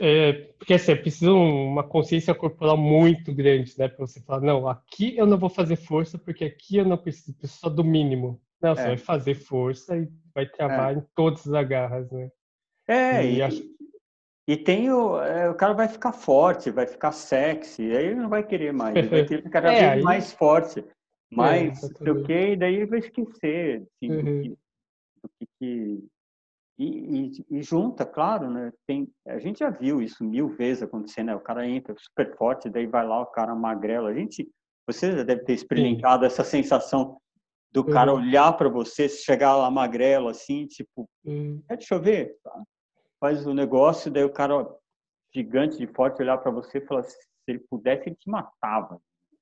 [0.00, 0.28] É.
[0.28, 5.14] é, porque assim, precisa uma consciência corporal muito grande, né, para você falar, não, aqui
[5.18, 8.40] eu não vou fazer força porque aqui eu não preciso, preciso só do mínimo.
[8.60, 8.86] Não, você é.
[8.86, 10.98] vai fazer força e vai travar é.
[10.98, 12.30] em todas as agarras, né?
[12.86, 13.78] É, e, e acho...
[14.48, 18.30] E tem o, é, o cara vai ficar forte, vai ficar sexy, aí ele não
[18.30, 20.02] vai querer mais, ele vai querer ficar cada é, vez aí...
[20.02, 20.82] mais forte,
[21.30, 24.16] mais é, sei o que, e daí vai esquecer assim, uhum.
[24.16, 26.08] do que, do que
[26.78, 26.86] e,
[27.50, 28.72] e, e, junta, claro, né?
[28.86, 31.34] Tem, a gente já viu isso mil vezes acontecer, né?
[31.34, 34.06] O cara entra super forte, daí vai lá o cara magrelo.
[34.06, 34.48] A gente,
[34.86, 36.26] você já deve ter experimentado Sim.
[36.26, 37.20] essa sensação
[37.70, 37.92] do uhum.
[37.92, 41.62] cara olhar para você, chegar lá magrelo, assim, tipo, uhum.
[41.68, 42.62] é, deixa eu ver, tá?
[43.20, 44.66] faz o negócio, daí o cara
[45.34, 47.16] gigante de forte olhar para você e falar, se
[47.46, 49.00] ele pudesse, ele te matava.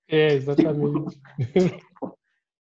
[0.08, 1.20] É, exatamente.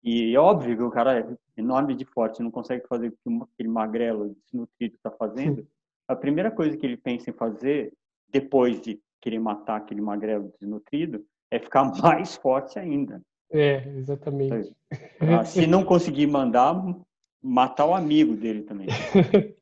[0.03, 3.45] e é óbvio que o cara é enorme de forte, não consegue fazer o que
[3.55, 5.67] aquele magrelo desnutrido está fazendo.
[6.09, 7.93] A primeira coisa que ele pensa em fazer,
[8.29, 13.23] depois de querer matar aquele magrelo desnutrido, é ficar mais forte ainda.
[13.51, 14.73] É, exatamente.
[15.21, 16.75] Ah, se não conseguir mandar,
[17.43, 18.89] matar o amigo dele também.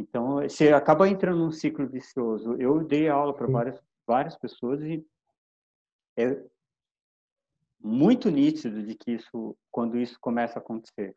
[0.00, 2.54] Então, você acaba entrando num ciclo vicioso.
[2.58, 5.04] Eu dei aula para várias, várias pessoas e
[6.16, 6.42] é
[7.78, 11.14] muito nítido de que isso, quando isso começa a acontecer,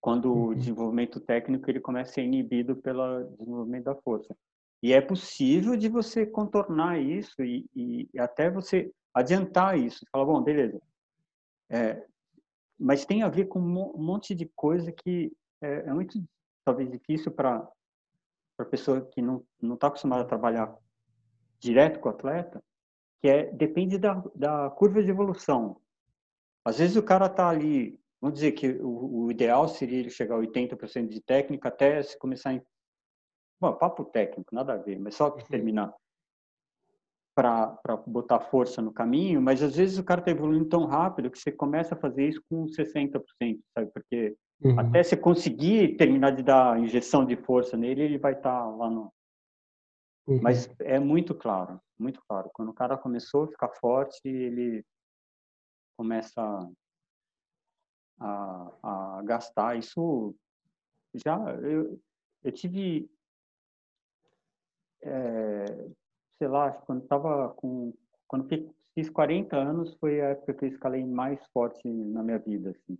[0.00, 0.54] quando o uhum.
[0.54, 4.32] desenvolvimento técnico ele começa a ser inibido pelo desenvolvimento da força.
[4.80, 10.06] E é possível de você contornar isso e, e até você adiantar isso.
[10.10, 10.80] Falar, bom, beleza.
[11.70, 12.04] É,
[12.78, 16.22] mas tem a ver com um monte de coisa que é, é muito,
[16.64, 17.68] talvez, difícil para
[18.56, 20.76] para pessoa que não não está acostumada a trabalhar
[21.58, 22.62] direto com o atleta,
[23.20, 25.80] que é depende da, da curva de evolução.
[26.64, 30.36] Às vezes o cara está ali, vamos dizer que o, o, ideal seria ele chegar
[30.36, 32.62] a 80% de técnica até se começar em
[33.60, 35.36] Bom, papo técnico, nada a ver, mas só uhum.
[35.44, 35.94] terminar.
[37.40, 41.38] Para botar força no caminho, mas às vezes o cara está evoluindo tão rápido que
[41.38, 43.22] você começa a fazer isso com 60%,
[43.74, 43.90] sabe?
[43.92, 44.78] Porque Uhum.
[44.78, 48.90] Até você conseguir terminar de dar injeção de força nele, ele vai estar tá lá
[48.90, 49.12] no.
[50.26, 50.40] Uhum.
[50.42, 52.50] Mas é muito claro, muito claro.
[52.52, 54.84] Quando o cara começou a ficar forte, ele
[55.96, 56.42] começa
[58.20, 59.78] a, a gastar.
[59.78, 60.34] Isso
[61.14, 61.38] já.
[61.62, 61.98] Eu,
[62.44, 63.10] eu tive.
[65.02, 65.64] É,
[66.40, 67.92] sei lá, quando estava com.
[68.26, 68.48] Quando
[68.94, 72.70] fiz 40 anos, foi a época que eu escalei mais forte na minha vida.
[72.70, 72.98] Assim.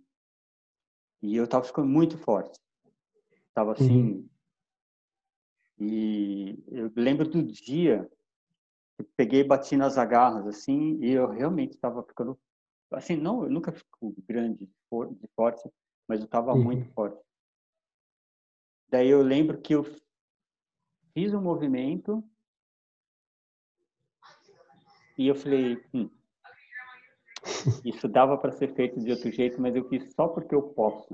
[1.23, 2.59] E eu tava ficando muito forte.
[3.53, 4.11] Tava assim.
[4.11, 4.29] Uhum.
[5.79, 8.07] E eu lembro do dia
[8.95, 12.39] que peguei e bati nas agarras, assim, e eu realmente estava ficando.
[12.91, 15.67] Assim, não, eu nunca fico grande, de forte,
[16.07, 16.63] mas eu estava uhum.
[16.63, 17.19] muito forte.
[18.89, 19.83] Daí eu lembro que eu
[21.13, 22.23] fiz um movimento
[25.21, 26.09] e eu falei, hum,
[27.85, 31.13] isso dava para ser feito de outro jeito, mas eu fiz só porque eu posso.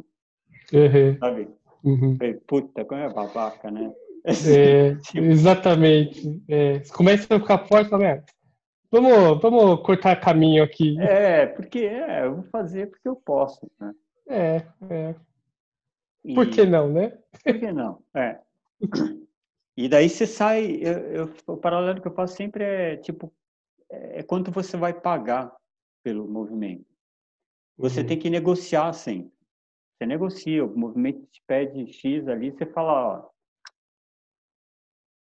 [0.73, 1.17] Uhum.
[1.19, 1.49] Sabe?
[1.83, 2.17] Uhum.
[2.17, 3.93] Falei, puta, como é babaca, né?
[4.23, 5.25] É, tipo...
[5.25, 6.41] Exatamente.
[6.47, 8.23] É, começa a ficar forte, né?
[8.89, 10.97] Vamos, vamos cortar caminho aqui.
[11.01, 13.93] É, porque é, eu vou fazer porque eu posso, né?
[14.29, 15.15] É, é.
[16.23, 16.33] E...
[16.33, 17.17] Por que não, né?
[17.43, 18.01] Por que não?
[18.15, 18.39] É.
[19.79, 23.31] E daí você sai, eu, eu, o paralelo que eu faço sempre é tipo,
[23.89, 25.55] é quanto você vai pagar
[26.03, 26.85] pelo movimento.
[27.77, 28.07] Você uhum.
[28.07, 29.31] tem que negociar sempre.
[29.97, 33.29] Você negocia, o movimento te pede X ali, você fala, ó,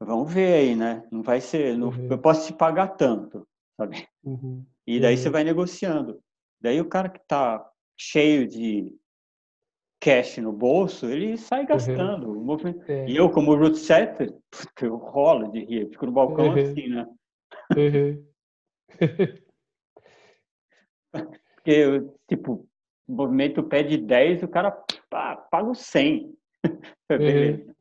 [0.04, 1.06] vamos ver aí, né?
[1.11, 2.08] Não vai ser, não, uhum.
[2.11, 3.46] eu posso te pagar tanto,
[3.76, 4.08] sabe?
[4.24, 4.64] Uhum.
[4.86, 5.32] E daí você uhum.
[5.32, 6.22] vai negociando.
[6.61, 8.96] Daí o cara que está cheio de
[10.00, 11.66] cash no bolso, ele sai uhum.
[11.66, 12.30] gastando.
[12.30, 12.82] Uhum.
[12.88, 13.08] É.
[13.08, 14.34] E eu, como root setter,
[14.82, 16.54] eu rolo de rir, fico no balcão uhum.
[16.54, 17.06] assim, né?
[17.76, 18.30] Uhum.
[21.55, 22.66] Porque, tipo,
[23.07, 24.70] o movimento pede 10, o cara
[25.09, 26.34] pá, paga o 100.
[27.09, 27.74] Beleza.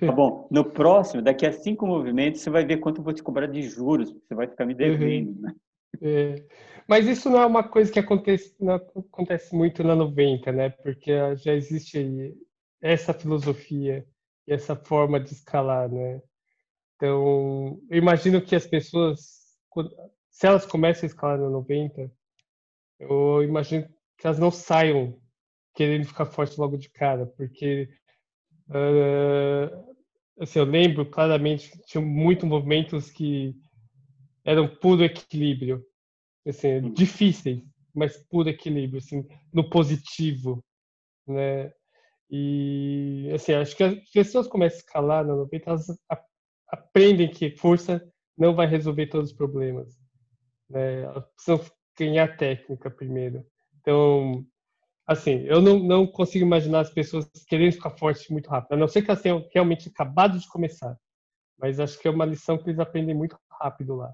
[0.00, 3.22] Tá bom, no próximo, daqui a cinco movimentos, você vai ver quanto eu vou te
[3.22, 5.40] cobrar de juros, você vai ficar me devendo, uhum.
[5.42, 5.54] né?
[6.00, 6.46] É.
[6.88, 8.56] Mas isso não é uma coisa que acontece,
[9.10, 10.70] acontece muito na 90, né?
[10.70, 12.34] Porque já existe aí
[12.80, 14.06] essa filosofia
[14.46, 16.22] e essa forma de escalar, né?
[16.96, 19.37] Então, eu imagino que as pessoas,
[20.30, 22.10] se elas começam a escalar na 90,
[22.98, 25.20] eu imagino que elas não saiam
[25.74, 27.88] querendo ficar forte logo de cara, porque
[28.68, 29.94] uh,
[30.40, 33.54] assim, eu lembro claramente que tinha muitos movimentos que
[34.44, 35.84] eram puro equilíbrio,
[36.46, 37.62] assim, difíceis,
[37.94, 40.64] mas puro equilíbrio, assim, no positivo,
[41.26, 41.72] né?
[42.30, 45.86] E assim, acho que as pessoas começam a escalar na 90, elas
[46.68, 48.02] aprendem que força
[48.38, 49.98] não vai resolver todos os problemas.
[50.70, 51.04] Né?
[51.34, 51.60] Precisam
[51.98, 53.44] ganhar técnica primeiro.
[53.80, 54.44] Então,
[55.06, 58.88] assim, eu não, não consigo imaginar as pessoas querendo ficar fortes muito rápido, a não
[58.88, 60.96] ser que elas tenham realmente acabado de começar.
[61.58, 64.12] Mas acho que é uma lição que eles aprendem muito rápido lá.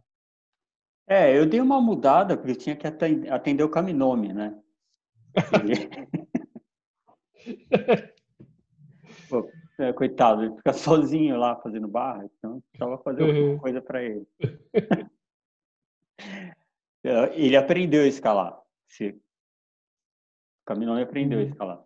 [1.06, 4.58] É, eu dei uma mudada, porque eu tinha que atender o caminome, né?
[9.28, 9.50] Pô,
[9.94, 13.58] coitado, ele fica sozinho lá fazendo barra, então precisava fazer alguma uhum.
[13.58, 14.26] coisa para ele.
[17.06, 18.58] É, ele aprendeu a escalar.
[18.58, 19.14] O
[20.64, 21.48] Caminone aprendeu a uhum.
[21.48, 21.84] escalar.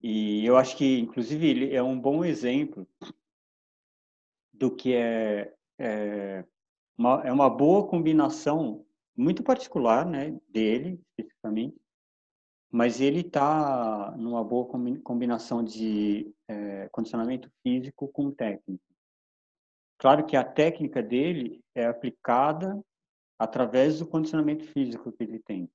[0.00, 2.86] E eu acho que, inclusive, ele é um bom exemplo
[4.52, 6.44] do que é, é,
[6.96, 8.86] uma, é uma boa combinação,
[9.16, 11.76] muito particular, né, dele, especificamente,
[12.70, 14.68] mas ele está numa boa
[15.02, 18.84] combinação de é, condicionamento físico com técnica.
[19.98, 22.82] Claro que a técnica dele é aplicada
[23.38, 25.70] através do condicionamento físico que ele tem.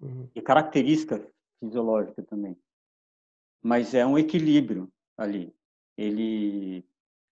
[0.00, 0.28] Uhum.
[0.34, 1.24] E característica
[1.60, 2.56] fisiológica também.
[3.62, 5.54] Mas é um equilíbrio ali.
[5.96, 6.84] Ele,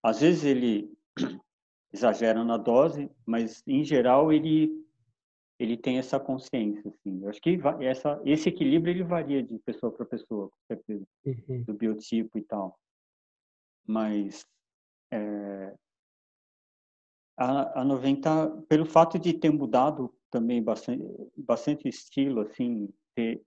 [0.03, 0.97] às vezes ele
[1.93, 4.84] exagera na dose, mas em geral ele
[5.64, 7.22] ele tem essa consciência assim.
[7.22, 11.62] Eu acho que essa esse equilíbrio ele varia de pessoa para pessoa, com certeza, uhum.
[11.64, 12.78] do biotipo e tal.
[13.86, 14.46] Mas
[15.10, 15.74] é,
[17.36, 21.04] a, a 90, pelo fato de ter mudado também bastante,
[21.36, 23.42] bastante estilo, assim, ter,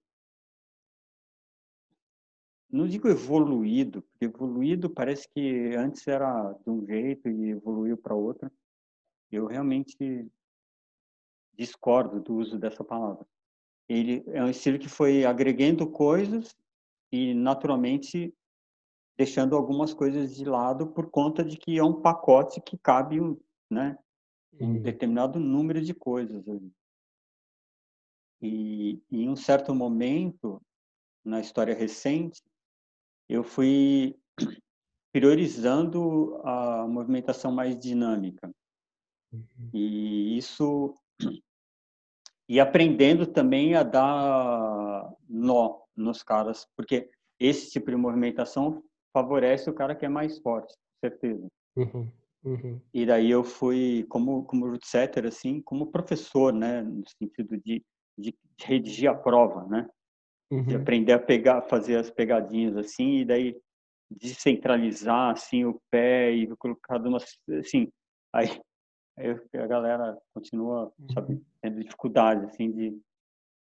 [2.70, 8.16] não digo evoluído, porque evoluído parece que antes era de um jeito e evoluiu para
[8.16, 8.52] outro.
[9.32, 10.30] Eu realmente
[11.58, 13.26] discordo do uso dessa palavra.
[13.90, 16.56] Ele é um estilo que foi agregando coisas
[17.12, 18.34] e naturalmente
[19.18, 23.20] deixando algumas coisas de lado por conta de que é um pacote que cabe,
[23.70, 23.98] né,
[24.60, 24.82] um uhum.
[24.82, 26.46] determinado número de coisas.
[28.42, 30.62] E em um certo momento
[31.26, 32.44] na história recente,
[33.28, 34.16] eu fui
[35.12, 38.52] priorizando a movimentação mais dinâmica.
[39.32, 39.70] Uhum.
[39.74, 40.94] E isso
[42.48, 48.84] e aprendendo também a dar nó nos caras, porque esse tipo de movimentação
[49.14, 51.48] favorece o cara que é mais forte, com certeza.
[51.76, 52.12] Uhum,
[52.44, 52.82] uhum.
[52.94, 57.84] E daí eu fui como como root setter assim, como professor, né, no sentido de,
[58.18, 59.88] de redigir a prova, né,
[60.52, 60.64] uhum.
[60.64, 63.58] de aprender a pegar, fazer as pegadinhas assim e daí
[64.10, 67.26] descentralizar assim o pé e colocar umas
[67.60, 67.92] assim,
[68.34, 68.48] aí
[69.18, 71.42] Aí a galera continua, sabe, uhum.
[71.62, 73.02] tendo dificuldade, assim, de...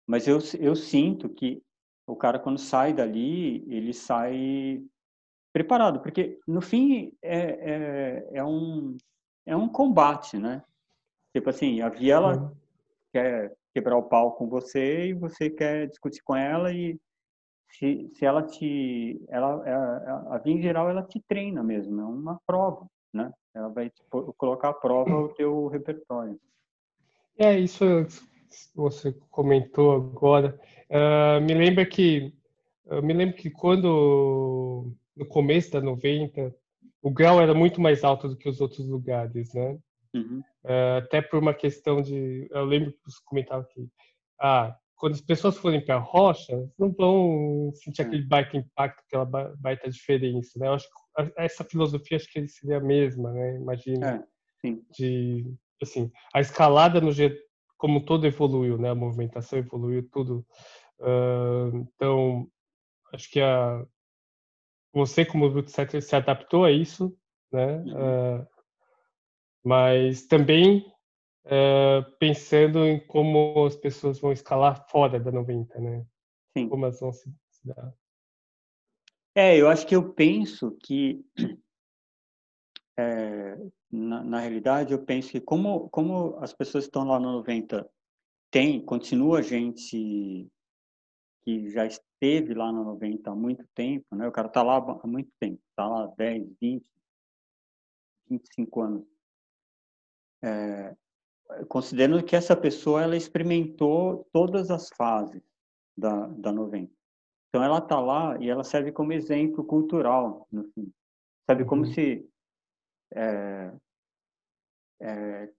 [0.06, 1.62] Mas eu, eu sinto que
[2.06, 4.82] o cara, quando sai dali, ele sai
[5.52, 8.96] preparado, porque, no fim, é, é, é um,
[9.46, 10.62] é um combate, né?
[11.34, 12.56] Tipo assim, a Viela uhum.
[13.12, 16.98] quer quebrar o pau com você e você quer discutir com ela e
[17.70, 19.22] se, se ela te...
[19.28, 23.32] Ela, a, a Via, em geral, ela te treina mesmo, é uma prova, né?
[23.54, 26.40] Ela vai tipo, colocar à prova o teu repertório.
[27.38, 27.84] É, isso
[28.74, 30.58] você comentou agora.
[30.90, 32.32] Uh, me lembra que
[33.02, 36.54] me lembro que quando no começo da 90
[37.00, 39.78] o grau era muito mais alto do que os outros lugares, né?
[40.14, 40.42] Uhum.
[40.64, 43.88] Uh, até por uma questão de eu lembro que você comentava que
[44.38, 49.24] ah quando as pessoas forem para a rocha, não vão sentir aquele baita impacto, aquela
[49.56, 50.68] baita diferença, né?
[50.68, 53.56] Eu acho que essa filosofia acho que seria a mesma, né?
[53.56, 54.24] Imagina.
[54.64, 57.36] É, de assim, a escalada no jeito
[57.76, 58.90] como todo evoluiu, né?
[58.90, 60.46] A movimentação evoluiu tudo.
[61.00, 62.46] Uh, então,
[63.12, 63.84] acho que a
[64.94, 67.12] você como root setter se adaptou a isso,
[67.50, 67.78] né?
[67.78, 68.36] Uhum.
[68.36, 68.46] Uh,
[69.64, 70.91] mas também
[71.46, 76.06] uh, pensando em como as pessoas vão escalar fora da 90, né?
[76.56, 76.68] Sim.
[76.68, 77.94] Como elas vão se, se dar.
[79.34, 81.24] É, eu acho que eu penso que,
[82.98, 83.56] é,
[83.90, 87.88] na, na, realidade, eu penso que como, como as pessoas estão lá no 90,
[88.50, 90.46] tem, continua gente
[91.42, 94.28] que já esteve lá no 90 há muito tempo, né?
[94.28, 96.84] O cara está lá há muito tempo, está lá 10, 20,
[98.28, 99.06] 25 anos.
[100.44, 100.94] É,
[101.68, 105.42] considerando que essa pessoa ela experimentou todas as fases
[105.96, 106.92] da, da 90.
[107.48, 110.90] Então ela está lá e ela serve como exemplo cultural, no fim.
[111.48, 111.92] Sabe, como uhum.
[111.92, 112.26] se
[113.14, 113.72] é,
[115.00, 115.52] é,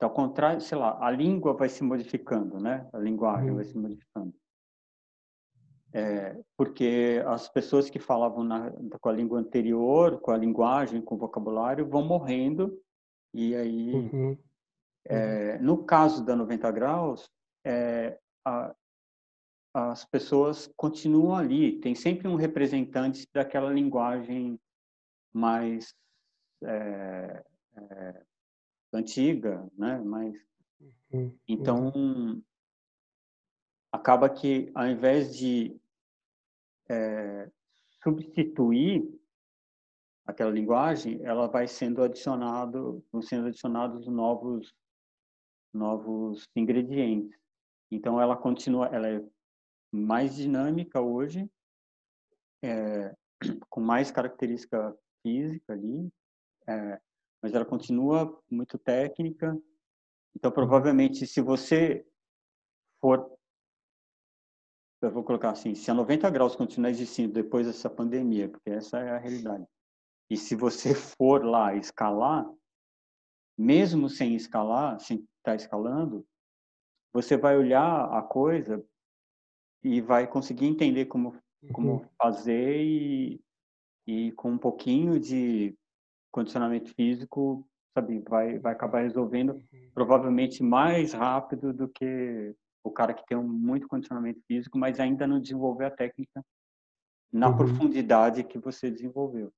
[0.00, 2.88] ao contrário, sei lá, a língua vai se modificando, né?
[2.92, 3.56] A linguagem uhum.
[3.56, 4.34] vai se modificando.
[5.92, 8.70] É, porque as pessoas que falavam na,
[9.00, 12.78] com a língua anterior, com a linguagem, com o vocabulário, vão morrendo
[13.32, 14.38] e aí uhum.
[15.08, 17.30] É, no caso da 90 graus,
[17.64, 18.74] é, a,
[19.72, 24.58] as pessoas continuam ali, tem sempre um representante daquela linguagem
[25.32, 25.94] mais
[26.64, 27.44] é,
[27.76, 28.22] é,
[28.92, 29.98] antiga, né?
[30.00, 30.34] Mais
[31.12, 31.36] uhum.
[31.46, 32.42] então
[33.92, 35.78] acaba que ao invés de
[36.88, 37.50] é,
[38.02, 39.06] substituir
[40.26, 44.74] aquela linguagem, ela vai sendo adicionado, vão sendo adicionados novos
[45.72, 47.38] novos ingredientes.
[47.90, 49.24] Então ela continua, ela é
[49.92, 51.48] mais dinâmica hoje,
[52.62, 53.14] é,
[53.68, 56.08] com mais característica física ali,
[56.68, 57.00] é,
[57.42, 59.56] mas ela continua muito técnica.
[60.34, 62.06] Então provavelmente se você
[63.00, 63.36] for
[65.02, 68.98] eu vou colocar assim, se a 90 graus continuar existindo depois dessa pandemia, porque essa
[68.98, 69.64] é a realidade,
[70.30, 72.46] e se você for lá escalar,
[73.56, 76.26] mesmo sem escalar, sem estar tá escalando,
[77.12, 78.84] você vai olhar a coisa
[79.82, 81.36] e vai conseguir entender como,
[81.72, 82.08] como uhum.
[82.20, 83.40] fazer e,
[84.06, 85.76] e com um pouquinho de
[86.32, 89.90] condicionamento físico, sabe, vai, vai acabar resolvendo uhum.
[89.94, 95.26] provavelmente mais rápido do que o cara que tem um muito condicionamento físico, mas ainda
[95.26, 96.44] não desenvolveu a técnica
[97.32, 97.56] na uhum.
[97.56, 99.52] profundidade que você desenvolveu.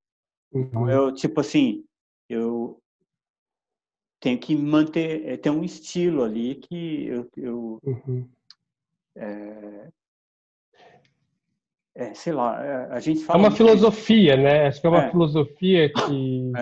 [0.52, 1.84] Então, eu, tipo assim,
[2.28, 2.80] eu
[4.20, 8.28] tenho que manter, é, tem um estilo ali que eu, eu uhum.
[9.16, 9.88] é,
[11.94, 13.38] é, sei lá, é, a gente fala...
[13.38, 14.66] É uma filosofia, né?
[14.66, 15.10] Acho que é uma é.
[15.10, 16.52] filosofia que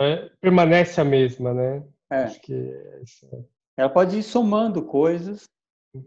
[0.00, 0.30] é.
[0.40, 1.82] permanece a mesma, né?
[2.10, 2.54] Acho que
[3.76, 5.48] ela pode ir somando coisas,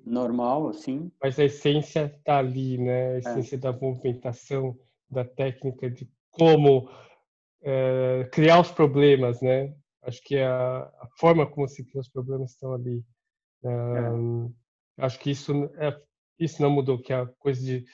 [0.05, 1.11] normal, assim.
[1.21, 3.15] Mas a essência está ali, né?
[3.15, 4.77] A essência da movimentação,
[5.09, 6.89] da técnica, de como
[7.63, 9.73] é, criar os problemas, né?
[10.05, 13.03] Acho que a, a, forma como se cria os problemas estão ali.
[13.63, 14.53] Um,
[14.97, 15.05] é.
[15.05, 15.99] Acho que isso é,
[16.39, 17.85] isso não mudou, que é a coisa de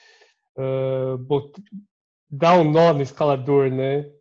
[0.56, 1.52] uh, bot,
[2.30, 4.00] dar um nó no escalador, né?
[4.00, 4.12] É.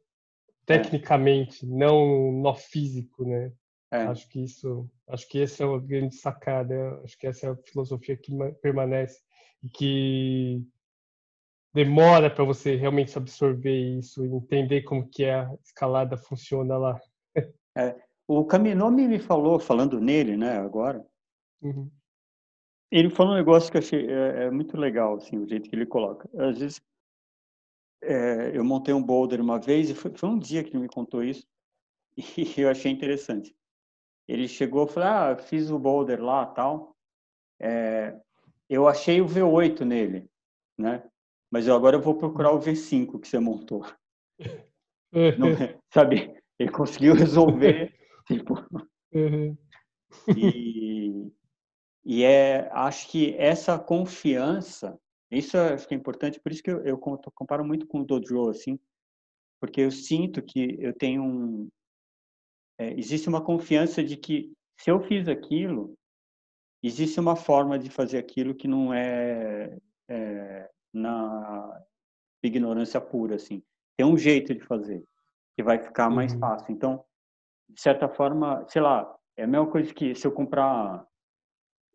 [0.66, 1.68] Tecnicamente, é.
[1.68, 3.52] não nó físico, né?
[3.92, 4.04] É.
[4.04, 7.02] Acho que isso, acho que esse é o grande sacada.
[7.04, 8.32] Acho que essa é a filosofia que
[8.62, 9.20] permanece
[9.62, 10.66] e que
[11.74, 17.02] demora para você realmente absorver isso e entender como que a escalada funciona lá.
[17.78, 21.06] É, o Caminome me falou, falando nele, né, agora,
[21.62, 21.90] uhum.
[22.92, 25.76] ele falou um negócio que eu achei é, é, muito legal, assim, o jeito que
[25.76, 26.30] ele coloca.
[26.38, 26.82] Às vezes,
[28.02, 30.90] é, eu montei um boulder uma vez e foi, foi, um dia que ele me
[30.90, 31.46] contou isso
[32.18, 33.56] e eu achei interessante.
[34.28, 36.96] Ele chegou e falou, ah, fiz o boulder lá, tal,
[37.60, 38.20] é,
[38.70, 40.30] eu achei o V8 nele,
[40.78, 41.04] né?
[41.52, 43.86] Mas eu, agora eu vou procurar o V5 que você montou.
[45.38, 46.41] Não, é, sabe?
[46.62, 47.92] Ele conseguiu resolver,
[48.28, 48.54] tipo...
[49.12, 49.58] Uhum.
[50.38, 51.32] E,
[52.06, 54.98] e é, acho que essa confiança,
[55.32, 58.50] isso acho que é importante, por isso que eu, eu comparo muito com o Dojo,
[58.50, 58.80] assim,
[59.60, 61.68] porque eu sinto que eu tenho um...
[62.78, 65.96] É, existe uma confiança de que se eu fiz aquilo,
[66.84, 71.82] existe uma forma de fazer aquilo que não é, é na
[72.44, 73.64] ignorância pura, assim.
[73.98, 75.04] Tem um jeito de fazer
[75.56, 76.40] que vai ficar mais uhum.
[76.40, 76.72] fácil.
[76.72, 77.04] Então,
[77.70, 81.06] de certa forma, sei lá, é a mesma coisa que se eu comprar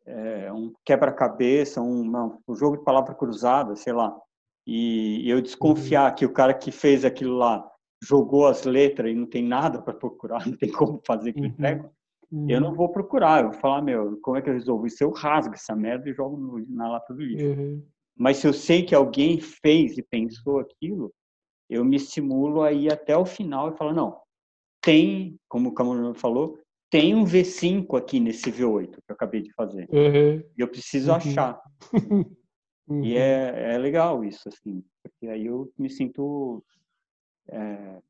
[0.07, 4.17] é, um quebra-cabeça, um, um jogo de palavra cruzada, sei lá,
[4.67, 6.15] e eu desconfiar uhum.
[6.17, 7.69] que o cara que fez aquilo lá
[8.03, 11.55] jogou as letras e não tem nada para procurar, não tem como fazer aquele uhum.
[11.55, 11.91] treco,
[12.31, 12.51] uhum.
[12.51, 13.43] eu não vou procurar.
[13.43, 15.03] Eu vou falar, meu, como é que eu resolvo isso?
[15.03, 17.47] Eu rasgo essa merda e jogo no, na lata do lixo.
[17.47, 17.83] Uhum.
[18.19, 21.13] Mas se eu sei que alguém fez e pensou aquilo,
[21.69, 24.21] eu me estimulo a ir até o final e falar, não,
[24.81, 26.59] tem, como o Camarão falou,
[26.91, 29.89] tem um V5 aqui nesse V8 que eu acabei de fazer.
[29.91, 30.43] Uhum.
[30.57, 31.17] E eu preciso uhum.
[31.17, 31.61] achar.
[32.89, 33.03] Uhum.
[33.03, 36.65] E é, é legal isso, assim, porque aí eu me sinto
[37.49, 38.01] é,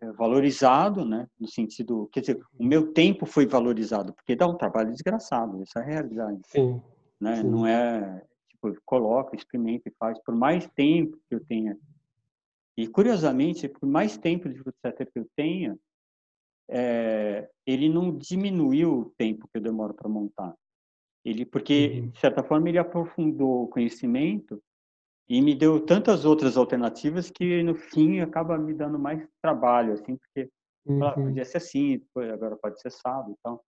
[0.00, 4.56] é, valorizado, né, no sentido, quer dizer, o meu tempo foi valorizado, porque dá um
[4.56, 6.40] trabalho desgraçado, essa é a realidade.
[6.46, 6.82] Sim.
[7.20, 7.36] Né?
[7.36, 7.48] Sim.
[7.48, 11.78] Não é, tipo, coloca, experimenta e faz, por mais tempo que eu tenha
[12.76, 15.78] e, curiosamente, por mais tempo de fruto que eu tenha,
[16.68, 20.54] é, ele não diminuiu o tempo que eu demoro para montar.
[21.24, 22.08] Ele, porque, uhum.
[22.10, 24.60] de certa forma, ele aprofundou o conhecimento
[25.28, 30.16] e me deu tantas outras alternativas que, no fim, acaba me dando mais trabalho, assim,
[30.16, 30.50] porque
[30.84, 31.12] uhum.
[31.14, 32.02] podia ser assim,
[32.32, 33.64] agora pode ser sábado e tal.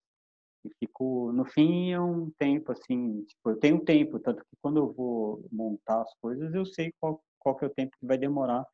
[0.66, 4.78] E fico, no fim, é um tempo, assim, tipo, eu tenho tempo, tanto que quando
[4.78, 8.18] eu vou montar as coisas, eu sei qual, qual que é o tempo que vai
[8.18, 8.66] demorar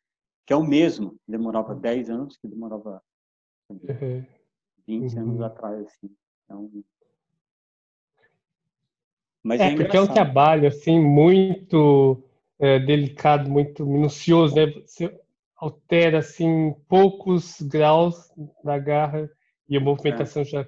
[0.49, 3.03] que é o mesmo, demorava 10 anos que demorava
[3.69, 4.25] uhum.
[4.87, 5.21] 20 uhum.
[5.21, 6.09] anos atrás, assim.
[6.43, 6.71] Então,
[9.43, 12.23] mas é, é porque é um trabalho assim muito
[12.57, 14.65] é, delicado, muito minucioso, né?
[14.65, 15.21] Você,
[15.55, 18.33] altera assim poucos graus
[18.63, 19.29] da garra
[19.67, 20.45] e a movimentação é.
[20.45, 20.67] já é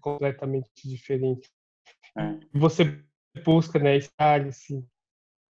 [0.00, 1.50] completamente diferente.
[2.16, 2.38] É.
[2.52, 3.02] Você
[3.44, 4.12] busca, né, esse,
[4.46, 4.84] esse,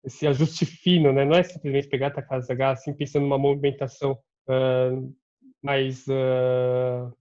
[0.03, 1.25] esse ajuste fino, né?
[1.25, 5.15] Não é simplesmente pegar a casa garra assim pensando numa movimentação uh,
[5.61, 7.13] mais uh,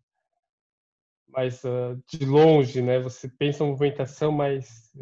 [1.29, 2.99] mais uh, de longe, né?
[3.01, 4.93] Você pensa uma movimentação mais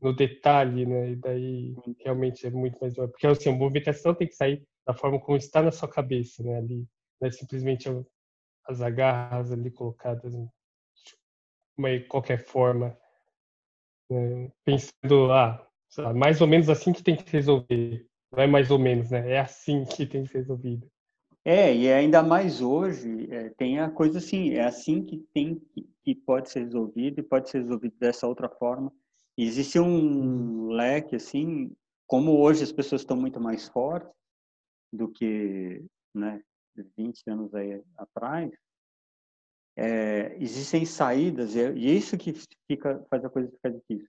[0.00, 1.10] no detalhe, né?
[1.10, 5.20] E daí realmente é muito mais porque assim a movimentação tem que sair da forma
[5.20, 6.58] como está na sua cabeça, né?
[6.58, 6.86] Ali,
[7.20, 7.88] não é simplesmente
[8.66, 12.96] as agarras ali colocadas de qualquer forma,
[14.10, 14.50] né?
[14.64, 15.67] pensando ah,
[16.14, 19.32] mais ou menos assim que tem que resolver, não é mais ou menos, né?
[19.32, 20.86] É assim que tem que ser resolvido.
[21.44, 25.60] É, e ainda mais hoje, é, tem a coisa assim, é assim que tem
[26.04, 28.92] que pode ser resolvido e pode ser resolvido dessa outra forma.
[29.36, 31.70] Existe um leque assim,
[32.06, 34.12] como hoje as pessoas estão muito mais fortes
[34.92, 35.84] do que,
[36.14, 36.42] né,
[36.96, 38.50] 20 anos aí atrás,
[39.76, 42.34] é, existem saídas e é isso que
[42.66, 44.08] fica faz a coisa ficar difícil.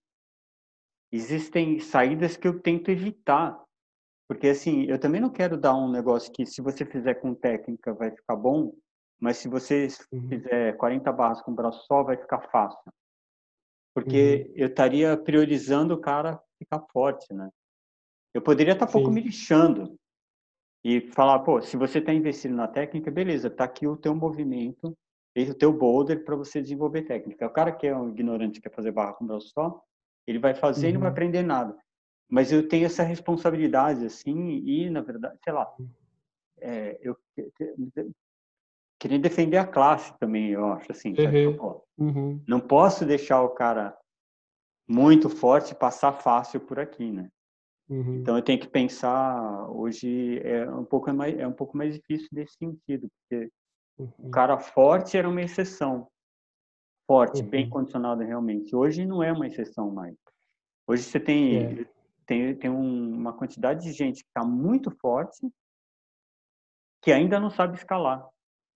[1.11, 3.59] Existem saídas que eu tento evitar
[4.29, 7.95] porque, assim, eu também não quero dar um negócio que, se você fizer com técnica,
[7.95, 8.71] vai ficar bom,
[9.19, 10.29] mas se você uhum.
[10.29, 12.93] fizer 40 barras com braço só, vai ficar fácil.
[13.91, 14.53] Porque uhum.
[14.55, 17.49] eu estaria priorizando o cara ficar forte, né?
[18.31, 19.97] Eu poderia estar tá pouco me lixando
[20.83, 24.95] e falar, pô, se você está investindo na técnica, beleza, tá aqui o teu movimento,
[25.35, 27.47] o teu boulder para você desenvolver técnica.
[27.47, 29.83] O cara que é um ignorante, quer fazer barra com braço só,
[30.29, 30.89] ele vai fazer uhum.
[30.89, 31.13] e não vai uhum.
[31.13, 31.75] aprender nada
[32.29, 35.73] mas eu tenho essa responsabilidade assim e na verdade sei lá
[36.61, 37.17] é, eu
[38.99, 41.79] queria defender a classe também eu acho assim uhum.
[41.97, 42.43] Uhum.
[42.47, 43.97] não posso deixar o cara
[44.87, 47.29] muito forte passar fácil por aqui né
[47.89, 48.17] uhum.
[48.17, 52.27] então eu tenho que pensar hoje é um pouco mais é um pouco mais difícil
[52.31, 53.51] nesse sentido porque
[53.97, 54.31] o uhum.
[54.31, 56.07] cara forte era uma exceção
[57.09, 57.71] forte bem uhum.
[57.71, 60.15] condicionado realmente hoje não é uma exceção mais
[60.87, 61.85] hoje você tem é
[62.29, 65.51] tem, tem um, uma quantidade de gente que está muito forte
[67.01, 68.23] que ainda não sabe escalar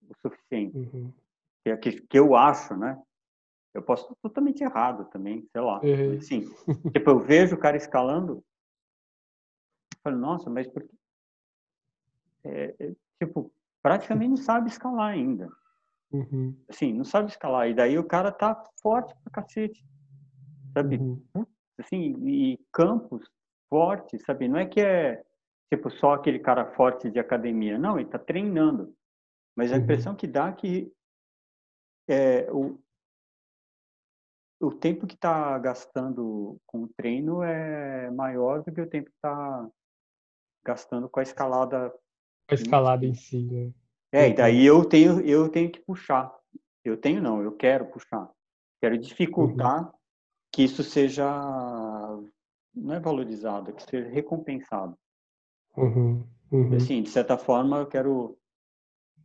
[0.08, 0.76] o suficiente.
[0.76, 1.12] Uhum.
[1.62, 3.00] Que, é que, que eu acho, né?
[3.72, 5.80] Eu posso estar totalmente errado também, sei lá.
[5.82, 6.20] Uhum.
[6.20, 6.40] Sim.
[6.92, 8.44] tipo, eu vejo o cara escalando,
[9.94, 10.94] eu falo, nossa, mas por que?
[12.44, 15.48] É, é, tipo, praticamente não sabe escalar ainda.
[16.14, 16.56] Uhum.
[16.68, 17.68] Assim, não sabe escalar.
[17.68, 19.84] E daí o cara tá forte pra cacete.
[20.72, 20.96] Sabe?
[20.96, 21.46] Uhum.
[21.78, 23.28] Assim, e campos
[23.68, 24.46] forte, sabe?
[24.46, 25.24] Não é que é
[25.72, 28.94] tipo só aquele cara forte de academia, não, ele está treinando.
[29.56, 29.82] Mas a uhum.
[29.82, 30.92] impressão que dá é que
[32.08, 32.78] é, o,
[34.60, 39.16] o tempo que está gastando com o treino é maior do que o tempo que
[39.16, 39.68] está
[40.64, 41.90] gastando com a escalada.
[42.48, 43.72] Com a escalada em si, né?
[44.14, 46.32] É, e daí eu tenho, eu tenho que puxar.
[46.84, 48.30] Eu tenho não, eu quero puxar.
[48.80, 49.92] Quero dificultar uhum.
[50.52, 51.26] que isso seja
[52.74, 54.96] não é valorizado, é que ser recompensado.
[55.76, 56.76] Uhum, uhum.
[56.76, 58.38] Assim, de certa forma, eu quero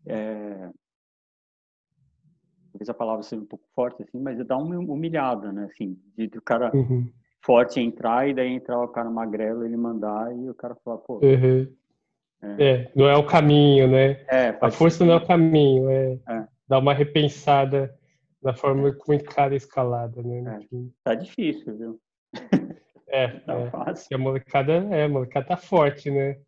[0.07, 0.69] é,
[2.71, 5.65] talvez a palavra seja um pouco forte assim, mas é dar uma humilhada, né?
[5.65, 7.11] Assim, de, de o cara uhum.
[7.43, 11.19] forte entrar e daí entrar o cara magrelo ele mandar e o cara falar, pô.
[11.23, 11.71] Uhum.
[12.41, 12.63] É.
[12.63, 12.91] é.
[12.95, 14.25] não é o caminho, né?
[14.29, 15.05] É, a força ser.
[15.05, 16.47] não é o caminho, é, é.
[16.67, 17.93] dar uma repensada
[18.41, 20.59] na forma como encara a escalada, né?
[20.71, 20.77] É.
[21.03, 22.01] Tá difícil, viu?
[23.07, 23.69] É, tá é.
[23.69, 24.07] fácil.
[24.11, 26.39] E a molecada, é, a molecada tá forte, né?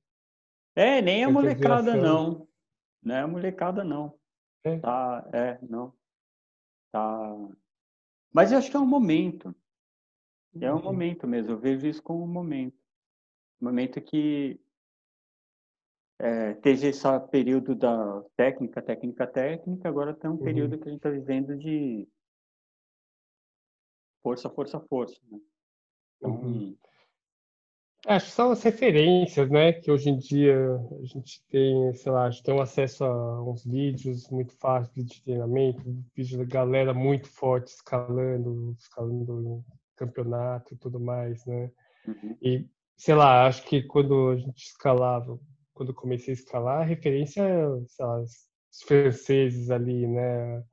[0.75, 2.47] É, nem a molecada não.
[3.03, 4.17] Não é a molecada não.
[4.63, 4.79] É.
[4.79, 5.93] Tá, é, não.
[6.91, 7.35] Tá.
[8.33, 9.53] Mas eu acho que é um momento.
[10.59, 10.83] É um uhum.
[10.83, 11.51] momento mesmo.
[11.51, 12.77] Eu vejo isso como um momento.
[13.61, 14.59] Um momento que
[16.21, 20.43] é, teve esse período da técnica, técnica, técnica, agora tem um uhum.
[20.43, 22.07] período que a gente está vivendo de
[24.21, 25.19] força, força, força.
[25.31, 25.39] Né?
[26.17, 26.77] Então, uhum.
[28.05, 29.73] Acho que são as referências, né?
[29.73, 30.57] Que hoje em dia
[31.01, 35.05] a gente tem, sei lá, a gente tem um acesso a uns vídeos muito fáceis
[35.05, 35.83] de treinamento,
[36.15, 39.63] vídeos da galera muito forte escalando, escalando
[39.95, 41.71] campeonato e tudo mais, né?
[42.07, 42.37] Uhum.
[42.41, 42.67] E,
[42.97, 45.39] sei lá, acho que quando a gente escalava,
[45.73, 47.43] quando comecei a escalar, a referência,
[47.87, 50.63] sei lá, os franceses ali, né?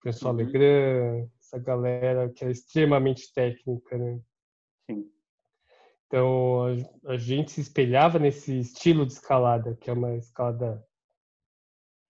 [0.00, 0.44] François uhum.
[0.44, 4.20] Legrand, essa galera que é extremamente técnica, né?
[4.90, 5.10] Sim.
[6.06, 6.64] Então,
[7.04, 10.84] a, a, gente se espelhava nesse estilo de escalada, que é uma escalada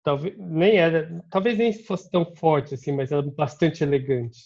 [0.03, 4.39] talvez nem era, talvez nem fosse tão forte assim, mas era bastante elegante.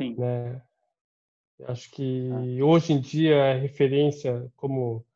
[0.00, 0.16] Sim.
[0.16, 0.62] Né?
[1.66, 2.64] Acho que ah.
[2.64, 5.06] hoje em dia a referência como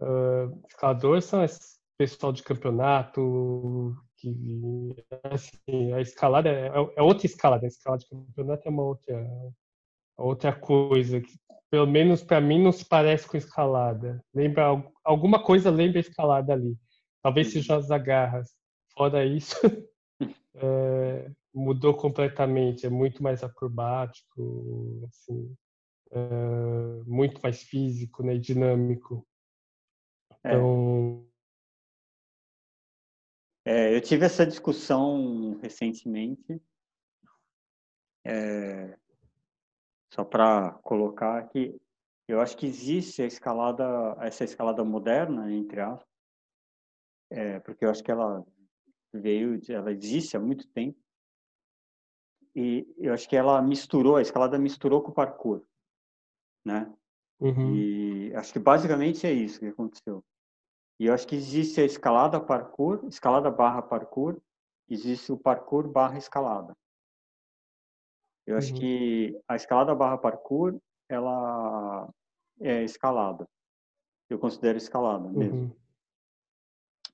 [0.00, 4.96] uh, escalador são as pessoal de campeonato, que
[5.30, 9.28] assim, a escalada é, é outra escalada, a escalada de campeonato é uma outra,
[10.16, 11.30] outra coisa, que
[11.70, 14.18] pelo menos para mim não se parece com escalada.
[14.34, 16.74] Lembra alguma coisa lembra escalada ali.
[17.22, 17.52] Talvez uhum.
[17.52, 18.48] seja as agarras.
[18.94, 19.56] Fora isso,
[20.56, 22.86] é, mudou completamente.
[22.86, 25.54] É muito mais acrobático, assim,
[26.12, 29.26] é, muito mais físico, né, dinâmico.
[30.44, 30.48] É.
[30.48, 31.26] Então
[33.64, 36.60] é, eu tive essa discussão recentemente,
[38.24, 38.98] é,
[40.12, 41.80] só para colocar aqui,
[42.26, 43.84] eu acho que existe a escalada,
[44.20, 46.08] essa escalada moderna, entre aspas,
[47.30, 48.44] é, porque eu acho que ela
[49.12, 50.98] veio, ela existe há muito tempo,
[52.56, 55.64] e eu acho que ela misturou, a escalada misturou com o parkour,
[56.64, 56.92] né?
[57.40, 57.74] Uhum.
[57.74, 60.22] E acho que basicamente é isso que aconteceu.
[60.98, 64.38] E eu acho que existe a escalada parkour, escalada barra parkour,
[64.88, 66.76] existe o parkour barra escalada.
[68.46, 68.80] Eu acho uhum.
[68.80, 70.78] que a escalada barra parkour,
[71.08, 72.08] ela
[72.60, 73.48] é escalada.
[74.28, 75.62] Eu considero escalada mesmo.
[75.62, 75.72] Uhum.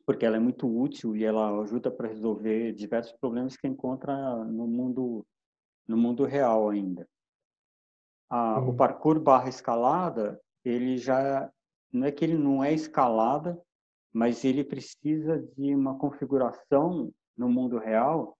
[0.05, 4.67] Porque ela é muito útil e ela ajuda para resolver diversos problemas que encontra no
[4.67, 5.25] mundo
[5.87, 7.09] no mundo real ainda.
[8.31, 8.71] Uhum.
[8.71, 11.51] O parkour barra escalada, ele já
[11.93, 13.61] não é que ele não é escalada,
[14.13, 18.37] mas ele precisa de uma configuração no mundo real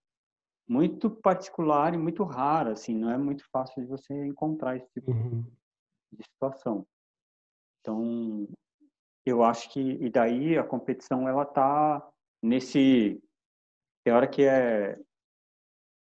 [0.67, 5.11] muito particular e muito rara, assim, não é muito fácil de você encontrar esse tipo
[5.11, 5.45] uhum.
[6.11, 6.85] de situação.
[7.79, 8.47] Então,
[9.25, 12.05] eu acho que e daí a competição ela tá
[12.41, 13.21] nesse
[14.03, 14.99] tem hora que é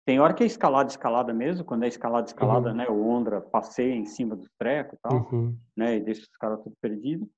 [0.04, 2.76] tem hora que é escalada escalada mesmo, quando é escalada escalada, uhum.
[2.76, 5.56] né, o Ondra passeia em cima dos trecos e tal, uhum.
[5.76, 7.28] né, e deixa os caras tudo perdido.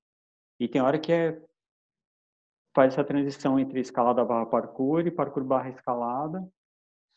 [0.59, 1.41] E tem hora que é
[2.75, 6.47] faz essa transição entre escalada barra parkour e parkour barra escalada.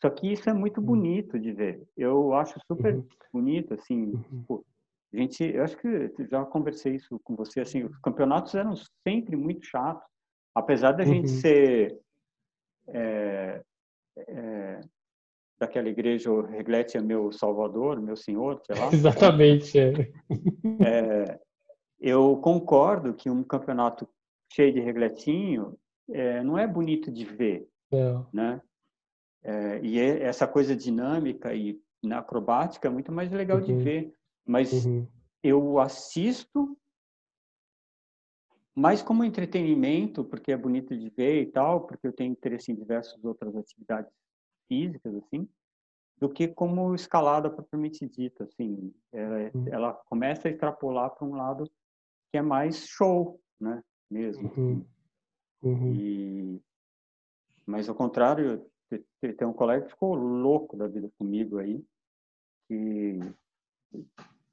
[0.01, 0.87] Só que isso é muito uhum.
[0.87, 1.87] bonito de ver.
[1.95, 3.07] Eu acho super uhum.
[3.31, 4.05] bonito, assim.
[4.05, 4.43] Uhum.
[4.47, 4.65] Pô,
[5.13, 8.73] gente, eu acho que já conversei isso com você, assim, os campeonatos eram
[9.07, 10.03] sempre muito chatos.
[10.55, 11.13] Apesar da uhum.
[11.13, 11.99] gente ser
[12.87, 13.61] é,
[14.17, 14.81] é,
[15.61, 18.89] daquela igreja, o Reglete é meu salvador, meu senhor, sei lá.
[18.91, 19.79] Exatamente.
[19.79, 19.91] É.
[20.83, 21.39] é.
[21.99, 24.09] eu concordo que um campeonato
[24.51, 25.77] cheio de regletinho,
[26.09, 27.69] é, não é bonito de ver,
[28.33, 28.61] né?
[29.43, 33.63] É, e é, essa coisa dinâmica e na acrobática é muito mais legal uhum.
[33.63, 34.13] de ver,
[34.45, 35.07] mas uhum.
[35.43, 36.77] eu assisto
[38.75, 42.75] mais como entretenimento, porque é bonito de ver e tal, porque eu tenho interesse em
[42.75, 44.11] diversas outras atividades
[44.71, 45.45] físicas, assim,
[46.17, 48.93] do que como escalada propriamente dita, assim.
[49.11, 49.67] Ela, uhum.
[49.67, 51.65] ela começa a extrapolar para um lado
[52.31, 53.83] que é mais show, né?
[54.09, 54.51] mesmo.
[54.55, 54.85] Uhum.
[55.63, 55.95] Uhum.
[55.95, 56.61] E,
[57.65, 58.65] mas ao contrário,
[59.37, 61.83] tem um colega que ficou louco da vida comigo aí,
[62.67, 63.19] que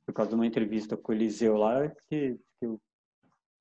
[0.07, 2.81] por causa de uma entrevista com o Eliseu lá, que, que eu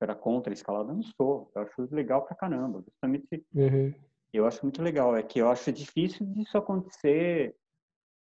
[0.00, 1.50] era contra a escalada, eu não sou.
[1.54, 2.82] Eu acho legal pra caramba.
[2.82, 3.92] Justamente, uhum.
[4.32, 5.16] Eu acho muito legal.
[5.16, 7.54] É que eu acho difícil disso acontecer,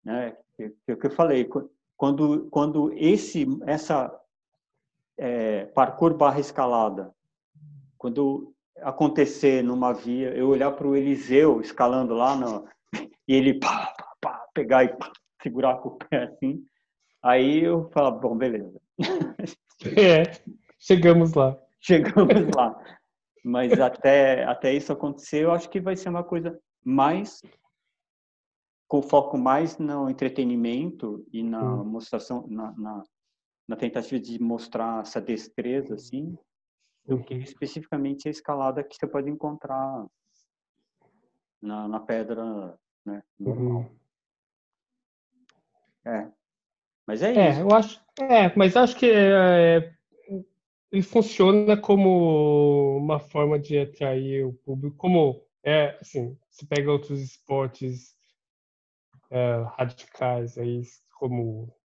[0.04, 0.36] né?
[0.56, 1.50] Que, que, que eu falei,
[1.98, 4.14] quando, quando esse, essa
[5.18, 7.14] é, parkour barra escalada
[8.04, 12.68] quando acontecer numa via, eu olhar para o Eliseu escalando lá no,
[13.26, 15.10] e ele pá, pá, pá, pegar e pá,
[15.42, 16.62] segurar com o pé assim,
[17.22, 18.78] aí eu falo, bom, beleza.
[19.98, 20.24] É,
[20.80, 21.58] chegamos lá.
[21.82, 22.74] Chegamos lá.
[23.44, 27.42] Mas até, até isso acontecer, eu acho que vai ser uma coisa mais
[28.88, 31.84] com foco mais no entretenimento e na hum.
[31.84, 33.04] mostração, na, na,
[33.68, 36.38] na, tentativa de mostrar essa destreza, assim,
[37.04, 40.06] do que especificamente a escalada que você pode encontrar
[41.60, 43.82] na, na pedra né, normal.
[43.82, 43.98] Uhum.
[46.06, 46.32] É.
[47.08, 47.62] Mas é, é isso.
[47.62, 49.92] Eu acho, é, mas acho que é,
[50.94, 54.96] ele funciona como uma forma de atrair o público.
[54.96, 58.16] Como, é, assim, se pega outros esportes
[59.32, 60.84] é, radicais aí,
[61.20, 61.76] como,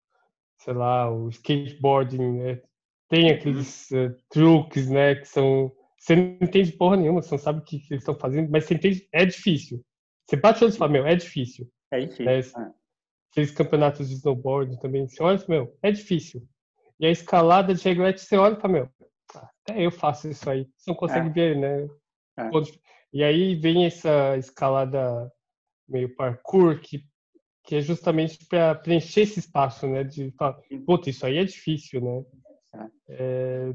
[0.58, 2.62] sei lá, o skateboarding, né?
[3.08, 7.58] tem aqueles uh, truques, né, que são você não entende porra nenhuma, você não sabe
[7.58, 9.84] o que, que eles estão fazendo, mas você entende, é difícil.
[10.24, 11.68] Você bate o olho e fala, meu, é difícil.
[11.90, 12.24] É difícil.
[12.24, 12.38] Né?
[12.38, 12.72] É.
[13.32, 16.46] Aqueles campeonatos de snowboard também, você olha e fala, meu, é difícil.
[17.00, 18.88] E a escalada de reglete, você olha e fala, meu,
[19.68, 20.66] até eu faço isso aí.
[20.76, 21.32] Você não consegue é.
[21.32, 21.88] ver, né?
[22.38, 22.50] É.
[23.12, 25.30] E aí vem essa escalada
[25.88, 27.04] meio parkour, que,
[27.64, 30.04] que é justamente para preencher esse espaço, né?
[30.04, 32.24] De falar, puta, isso aí é difícil, né?
[33.08, 33.74] É,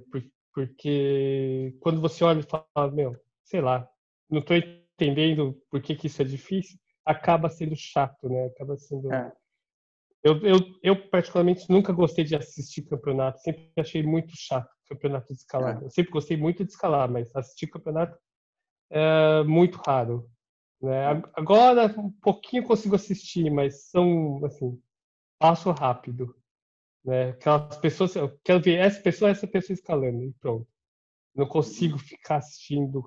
[0.54, 3.88] porque quando você olha e fala, meu, sei lá,
[4.30, 8.46] não estou entendendo por que, que isso é difícil, acaba sendo chato, né?
[8.46, 9.12] Acaba sendo.
[9.12, 9.32] É.
[10.24, 15.40] Eu, eu, eu, particularmente, nunca gostei de assistir campeonato, sempre achei muito chato campeonato de
[15.40, 15.82] escalada.
[15.82, 15.86] É.
[15.86, 18.18] Eu sempre gostei muito de escalar, mas assistir campeonato
[18.90, 20.30] é muito raro.
[20.82, 21.06] Né?
[21.34, 24.82] Agora, um pouquinho consigo assistir, mas são, assim,
[25.40, 26.36] passo rápido.
[27.04, 27.30] Né?
[27.30, 30.68] Aquelas pessoas, eu quero ver essa pessoa, essa pessoa escalando, e pronto.
[31.36, 33.04] Não consigo ficar assistindo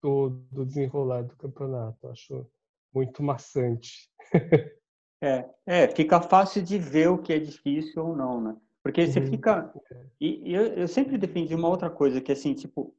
[0.00, 2.08] todo o desenrolar do campeonato.
[2.08, 2.46] Acho
[2.92, 4.10] muito maçante.
[5.22, 8.56] é, é, fica fácil de ver o que é difícil ou não, né?
[8.82, 9.26] Porque você uhum.
[9.26, 9.72] fica.
[10.20, 12.94] E, eu, eu, sempre defendi uma outra coisa, que assim, tipo,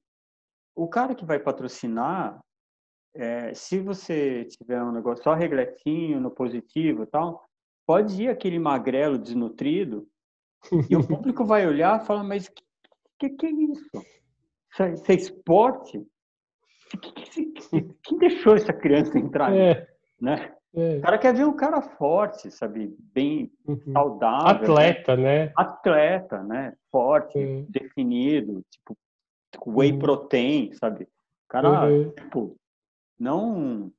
[0.76, 2.40] o cara que vai patrocinar,
[3.16, 7.44] é, se você tiver um negócio só regletinho, no positivo e tal,
[7.86, 10.08] pode ir aquele magrelo desnutrido
[10.90, 12.64] e o público vai olhar e falar, mas que,
[13.20, 13.90] que, que é isso?
[14.94, 16.02] Isso é, esporte?
[18.04, 19.54] Quem deixou essa criança entrar?
[19.56, 19.88] É.
[20.20, 20.56] Né?
[20.74, 20.98] É.
[20.98, 22.96] O cara quer ver um cara forte, sabe?
[23.14, 23.92] Bem uhum.
[23.92, 24.64] saudável.
[24.64, 25.46] Atleta, né?
[25.46, 25.54] né?
[25.56, 26.74] Atleta, né?
[26.90, 27.66] Forte, é.
[27.68, 28.98] definido, tipo,
[29.66, 30.00] whey uhum.
[30.00, 31.04] protein, sabe?
[31.04, 32.12] O cara, uhum.
[32.12, 32.56] tipo,
[33.20, 33.92] não.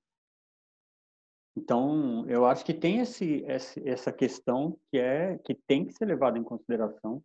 [1.55, 6.39] Então, eu acho que tem esse, essa questão que é que tem que ser levada
[6.39, 7.23] em consideração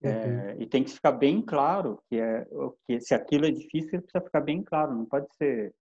[0.00, 0.08] é,
[0.54, 0.62] uhum.
[0.62, 2.46] e tem que ficar bem claro que é
[2.86, 5.74] que se aquilo é difícil precisa ficar bem claro, não pode ser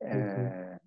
[0.00, 0.78] é, uhum.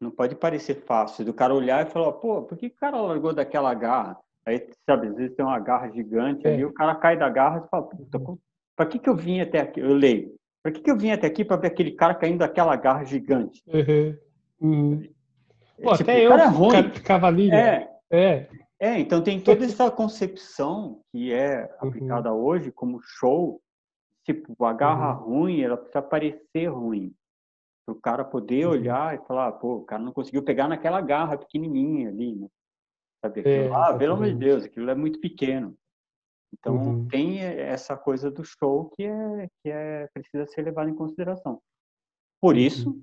[0.00, 3.32] Não pode parecer fácil do cara olhar e falar, pô, por que o cara largou
[3.32, 4.16] daquela garra?
[4.46, 6.54] Aí, sabe, às vezes tem uma garra gigante é.
[6.54, 8.38] ali, o cara cai da garra e fala, puta, uhum.
[8.76, 9.80] para que que eu vim até aqui?
[9.80, 10.34] Eu leio.
[10.62, 13.62] Para que que eu vim até aqui para ver aquele cara caindo daquela garra gigante?
[13.66, 14.16] Uhum.
[14.60, 15.02] Uhum.
[15.82, 16.90] Pô, tipo, até eu cara é ruim.
[17.04, 17.54] cavalinho.
[17.54, 17.88] É.
[18.10, 18.48] É.
[18.80, 22.44] É, então tem toda essa concepção que é aplicada uhum.
[22.44, 23.60] hoje como show,
[24.24, 25.40] tipo, a garra uhum.
[25.40, 27.12] ruim, ela precisa parecer ruim.
[27.88, 28.72] Para o cara poder uhum.
[28.72, 32.46] olhar e falar, pô, o cara não conseguiu pegar naquela garra pequenininha ali, né?
[33.18, 35.74] Sabe, é, ah, pelo amor de Deus, aquilo é muito pequeno.
[36.52, 37.08] Então uhum.
[37.08, 41.62] tem essa coisa do show que é que é precisa ser levada em consideração.
[42.42, 42.60] Por uhum.
[42.60, 43.02] isso,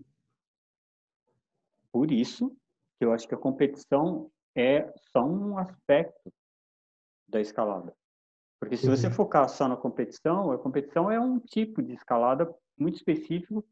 [1.91, 2.55] por isso
[2.99, 6.31] que eu acho que a competição é só um aspecto
[7.27, 7.91] da escalada.
[8.59, 8.95] Porque se uhum.
[8.95, 13.65] você focar só na competição, a competição é um tipo de escalada muito específico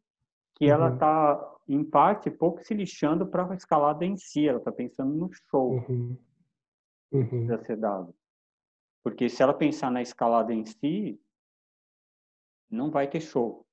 [0.64, 0.74] que uhum.
[0.74, 4.48] ela está, em parte, pouco se lixando para a escalada em si.
[4.48, 6.18] Ela está pensando no show uhum.
[7.12, 7.54] uhum.
[7.54, 8.16] a ser dado.
[9.04, 11.20] Porque se ela pensar na escalada em si,
[12.72, 13.66] não vai ter show.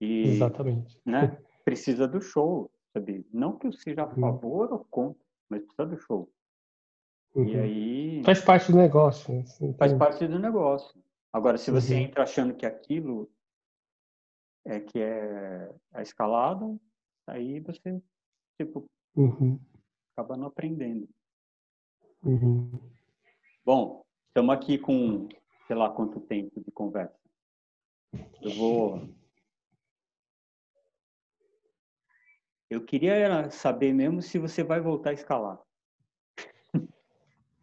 [0.00, 1.00] E, Exatamente.
[1.06, 3.24] Né, precisa do show, sabe?
[3.32, 4.20] Não que eu seja a uhum.
[4.20, 6.28] favor ou contra, mas precisa do show.
[7.36, 7.44] Uhum.
[7.44, 8.24] E aí.
[8.24, 9.32] Faz parte do negócio.
[9.32, 9.44] Né?
[9.78, 11.00] Faz parte do negócio.
[11.32, 12.00] Agora, se você uhum.
[12.00, 13.30] entra achando que aquilo
[14.64, 16.78] é que é a escalada,
[17.26, 18.00] aí você,
[18.58, 19.58] tipo, uhum.
[20.14, 21.08] acaba não aprendendo.
[22.22, 22.70] Uhum.
[23.64, 25.28] Bom, estamos aqui com,
[25.66, 27.18] sei lá quanto tempo de conversa.
[28.42, 29.08] Eu vou
[32.70, 35.58] Eu queria saber mesmo se você vai voltar a escalar.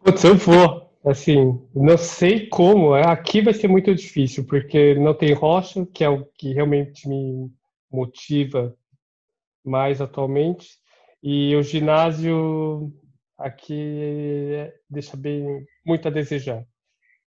[0.03, 0.86] Putz, eu vou.
[1.05, 2.93] Assim, não sei como.
[2.93, 7.51] Aqui vai ser muito difícil, porque não tem rocha, que é o que realmente me
[7.91, 8.75] motiva
[9.63, 10.69] mais atualmente.
[11.21, 12.91] E o ginásio
[13.37, 16.65] aqui deixa bem muito a desejar.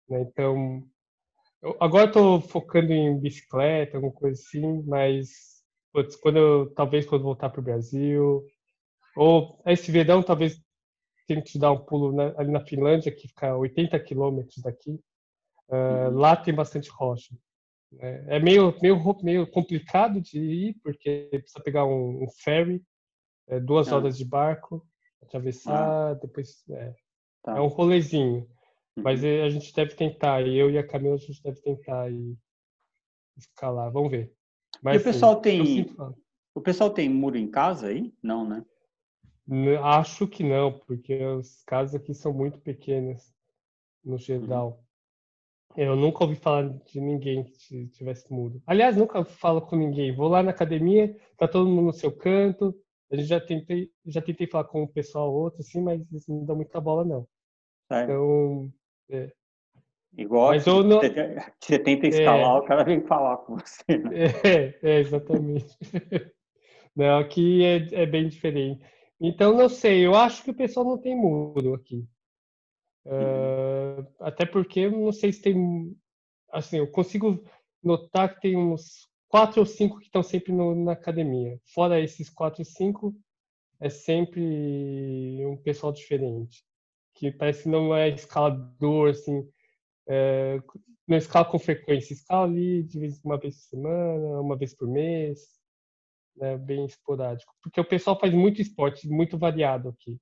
[0.09, 0.23] Né?
[0.23, 0.83] Então,
[1.63, 5.29] eu, agora estou focando em bicicleta, alguma coisa assim, mas
[5.93, 8.45] putz, quando eu, talvez quando voltar para o Brasil,
[9.17, 10.61] ou esse verão talvez
[11.31, 15.01] tenha que dar um pulo na, ali na Finlândia, que fica a 80 quilômetros daqui.
[15.69, 17.35] Uh, lá tem bastante rocha.
[17.99, 22.83] É, é meio, meio, meio complicado de ir, porque precisa pegar um, um ferry,
[23.49, 23.97] é, duas ah.
[23.97, 24.85] horas de barco,
[25.23, 26.15] atravessar, ah.
[26.15, 26.65] depois.
[26.69, 26.95] É,
[27.43, 27.57] tá.
[27.57, 28.49] é, um rolezinho.
[28.97, 29.05] Uhum.
[29.05, 32.37] Mas a gente deve tentar, eu e a Camila, a gente deve tentar ir
[33.37, 33.93] escalar.
[33.93, 34.33] Vamos ver.
[34.83, 35.87] Mas, e o pessoal tem.
[36.53, 38.13] O pessoal tem muro em casa aí?
[38.21, 38.65] Não, né?
[39.83, 43.35] Acho que não, porque as casas aqui são muito pequenas,
[44.05, 44.83] no geral.
[45.77, 45.83] Uhum.
[45.83, 48.61] Eu nunca ouvi falar de ninguém que tivesse muro.
[48.67, 50.15] Aliás, nunca falo com ninguém.
[50.15, 52.75] Vou lá na academia, tá todo mundo no seu canto.
[53.11, 56.45] A gente já tentei, já tentei falar com o pessoal outro, assim, mas eles não
[56.45, 57.27] dão muita bola, não.
[57.91, 58.05] É.
[58.05, 58.73] Então,
[59.11, 59.33] é.
[60.17, 61.01] Igual Mas eu não...
[61.61, 62.59] você tenta escalar, é...
[62.59, 63.97] o cara vem falar com você.
[63.97, 64.11] Né?
[64.45, 65.77] É, é, exatamente.
[66.97, 68.85] não, aqui é, é bem diferente.
[69.21, 72.07] Então, não sei, eu acho que o pessoal não tem muro aqui.
[73.05, 74.01] Uhum.
[74.01, 75.97] Uh, até porque não sei se tem.
[76.51, 77.45] Assim, eu consigo
[77.83, 81.61] notar que tem uns quatro ou cinco que estão sempre no, na academia.
[81.75, 83.15] Fora esses quatro ou cinco,
[83.79, 84.41] é sempre
[85.47, 86.65] um pessoal diferente.
[87.15, 89.47] Que parece que não é escalador, assim,
[90.09, 90.61] é,
[91.07, 94.89] não escala com frequência, escala ali de vez, uma vez por semana, uma vez por
[94.89, 95.60] mês,
[96.41, 97.55] né, bem esporádico.
[97.63, 100.19] Porque o pessoal faz muito esporte, muito variado aqui.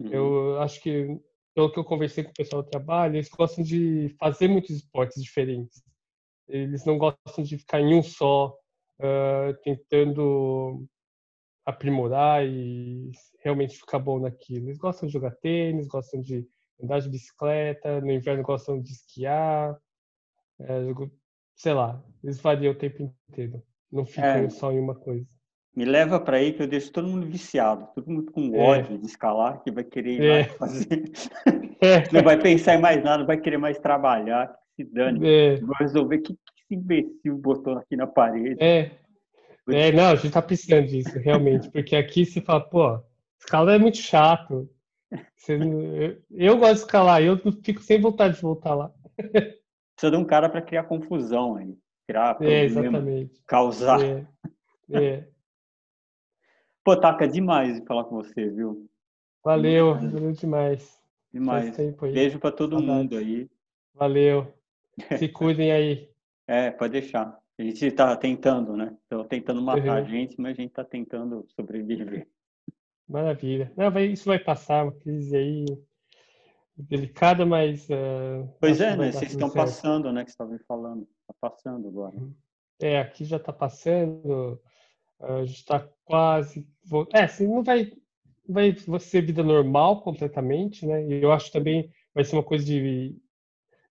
[0.00, 0.08] Uhum.
[0.08, 1.20] Eu acho que,
[1.54, 5.22] pelo que eu conversei com o pessoal do trabalho, eles gostam de fazer muitos esportes
[5.22, 5.82] diferentes.
[6.48, 8.56] Eles não gostam de ficar em um só,
[8.98, 10.86] uh, tentando
[11.64, 13.10] aprimorar e
[13.44, 14.68] realmente ficar bom naquilo.
[14.68, 16.48] Eles gostam de jogar tênis, gostam de
[16.82, 19.78] andar de bicicleta, no inverno gostam de esquiar,
[20.60, 20.80] é,
[21.54, 23.62] sei lá, eles variam o tempo inteiro.
[23.92, 24.50] Não ficam é.
[24.50, 25.26] só em uma coisa.
[25.74, 28.58] Me leva para aí que eu deixo todo mundo viciado, todo mundo com é.
[28.58, 30.44] ódio de escalar, que vai querer ir é.
[30.58, 31.04] fazer.
[31.80, 32.02] É.
[32.12, 35.20] Não vai pensar em mais nada, não vai querer mais trabalhar, se dane.
[35.26, 35.56] É.
[35.60, 38.56] Vou resolver o que, que esse imbecil botou aqui na parede.
[38.62, 38.90] É.
[39.68, 43.00] É, não, a gente tá precisando disso, realmente, porque aqui se fala, pô,
[43.38, 44.68] escalar é muito chato.
[45.36, 48.92] Você, eu, eu, gosto de escalar, eu fico sem vontade de voltar lá.
[49.16, 51.76] Precisa de um cara para criar confusão aí,
[52.06, 53.40] criar problema, é, exatamente.
[53.46, 54.00] causar.
[54.02, 54.26] É,
[54.92, 55.28] é.
[56.84, 58.88] Pô, Taca, demais de falar com você, viu?
[59.44, 60.98] Valeu, valeu demais.
[61.32, 61.76] Demais.
[62.12, 62.92] Beijo para todo Saudade.
[62.92, 63.48] mundo aí.
[63.94, 64.52] Valeu.
[65.18, 66.10] Se cuidem aí.
[66.46, 67.38] É, pode deixar.
[67.58, 68.96] A gente está tentando, né?
[69.02, 69.92] Estou tentando matar uhum.
[69.92, 72.26] a gente, mas a gente está tentando sobreviver.
[73.08, 73.72] Maravilha.
[73.76, 75.66] Não, vai, isso vai passar, uma crise aí
[76.76, 77.88] delicada, mas.
[77.88, 79.12] Uh, pois é, né?
[79.12, 79.64] Vocês estão certo.
[79.64, 80.24] passando, né?
[80.24, 81.02] Que você estava me falando.
[81.02, 82.16] Está passando agora.
[82.16, 82.34] Uhum.
[82.80, 84.60] É, aqui já está passando.
[85.20, 86.66] A gente está quase.
[87.12, 87.92] É, assim, não vai,
[88.48, 91.06] vai ser vida normal completamente, né?
[91.06, 93.16] E eu acho também vai ser uma coisa de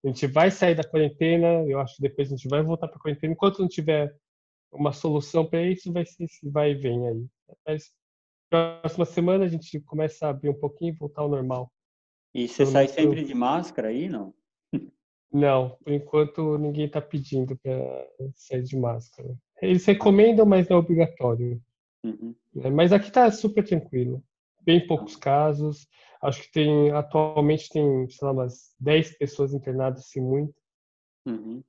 [0.02, 2.96] a gente vai sair da quarentena, eu acho que depois a gente vai voltar para
[2.96, 3.34] a quarentena.
[3.34, 4.14] Enquanto não tiver
[4.72, 7.26] uma solução para isso, vai ser esse vai e vem aí.
[7.66, 7.92] Mas
[8.48, 11.70] próxima semana a gente começa a abrir um pouquinho e voltar ao normal.
[12.34, 14.34] E você sai sempre de máscara aí, não?
[15.32, 19.36] Não, por enquanto ninguém está pedindo para sair de máscara.
[19.60, 21.60] Eles recomendam, mas não é obrigatório.
[22.04, 22.34] Uhum.
[22.62, 24.22] É, mas aqui está super tranquilo.
[24.62, 25.86] Bem poucos casos.
[26.22, 30.54] Acho que tem, atualmente tem, sei lá, umas 10 pessoas internadas, assim, muito.
[31.26, 31.62] Uhum.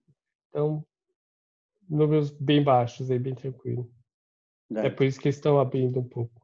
[0.50, 0.86] Então,
[1.90, 3.90] números bem baixos aí, bem tranquilo.
[4.76, 4.88] É.
[4.88, 6.42] é por isso que eles estão abrindo um pouco.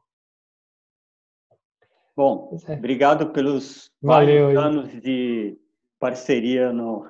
[2.15, 2.74] Bom, é.
[2.74, 5.57] obrigado pelos Valeu, anos de
[5.99, 7.07] parceria no.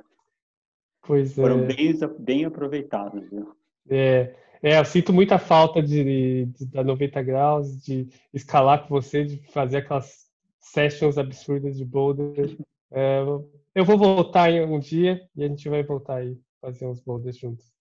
[1.01, 1.68] Pois Foram é.
[1.68, 3.55] bem, bem aproveitados, viu?
[3.89, 9.23] É, é, eu sinto muita falta de, de, da 90 graus, de escalar com você,
[9.23, 10.27] de fazer aquelas
[10.59, 12.57] sessions absurdas de boulder.
[12.91, 13.19] É,
[13.76, 17.38] eu vou voltar em um dia e a gente vai voltar aí fazer uns boulders
[17.38, 17.72] juntos.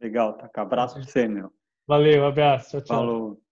[0.00, 0.50] Legal, tá.
[0.54, 1.50] Abraço pra você, meu.
[1.86, 2.70] Valeu, abraço.
[2.70, 2.96] Tchau, tchau.
[2.96, 3.42] Falou.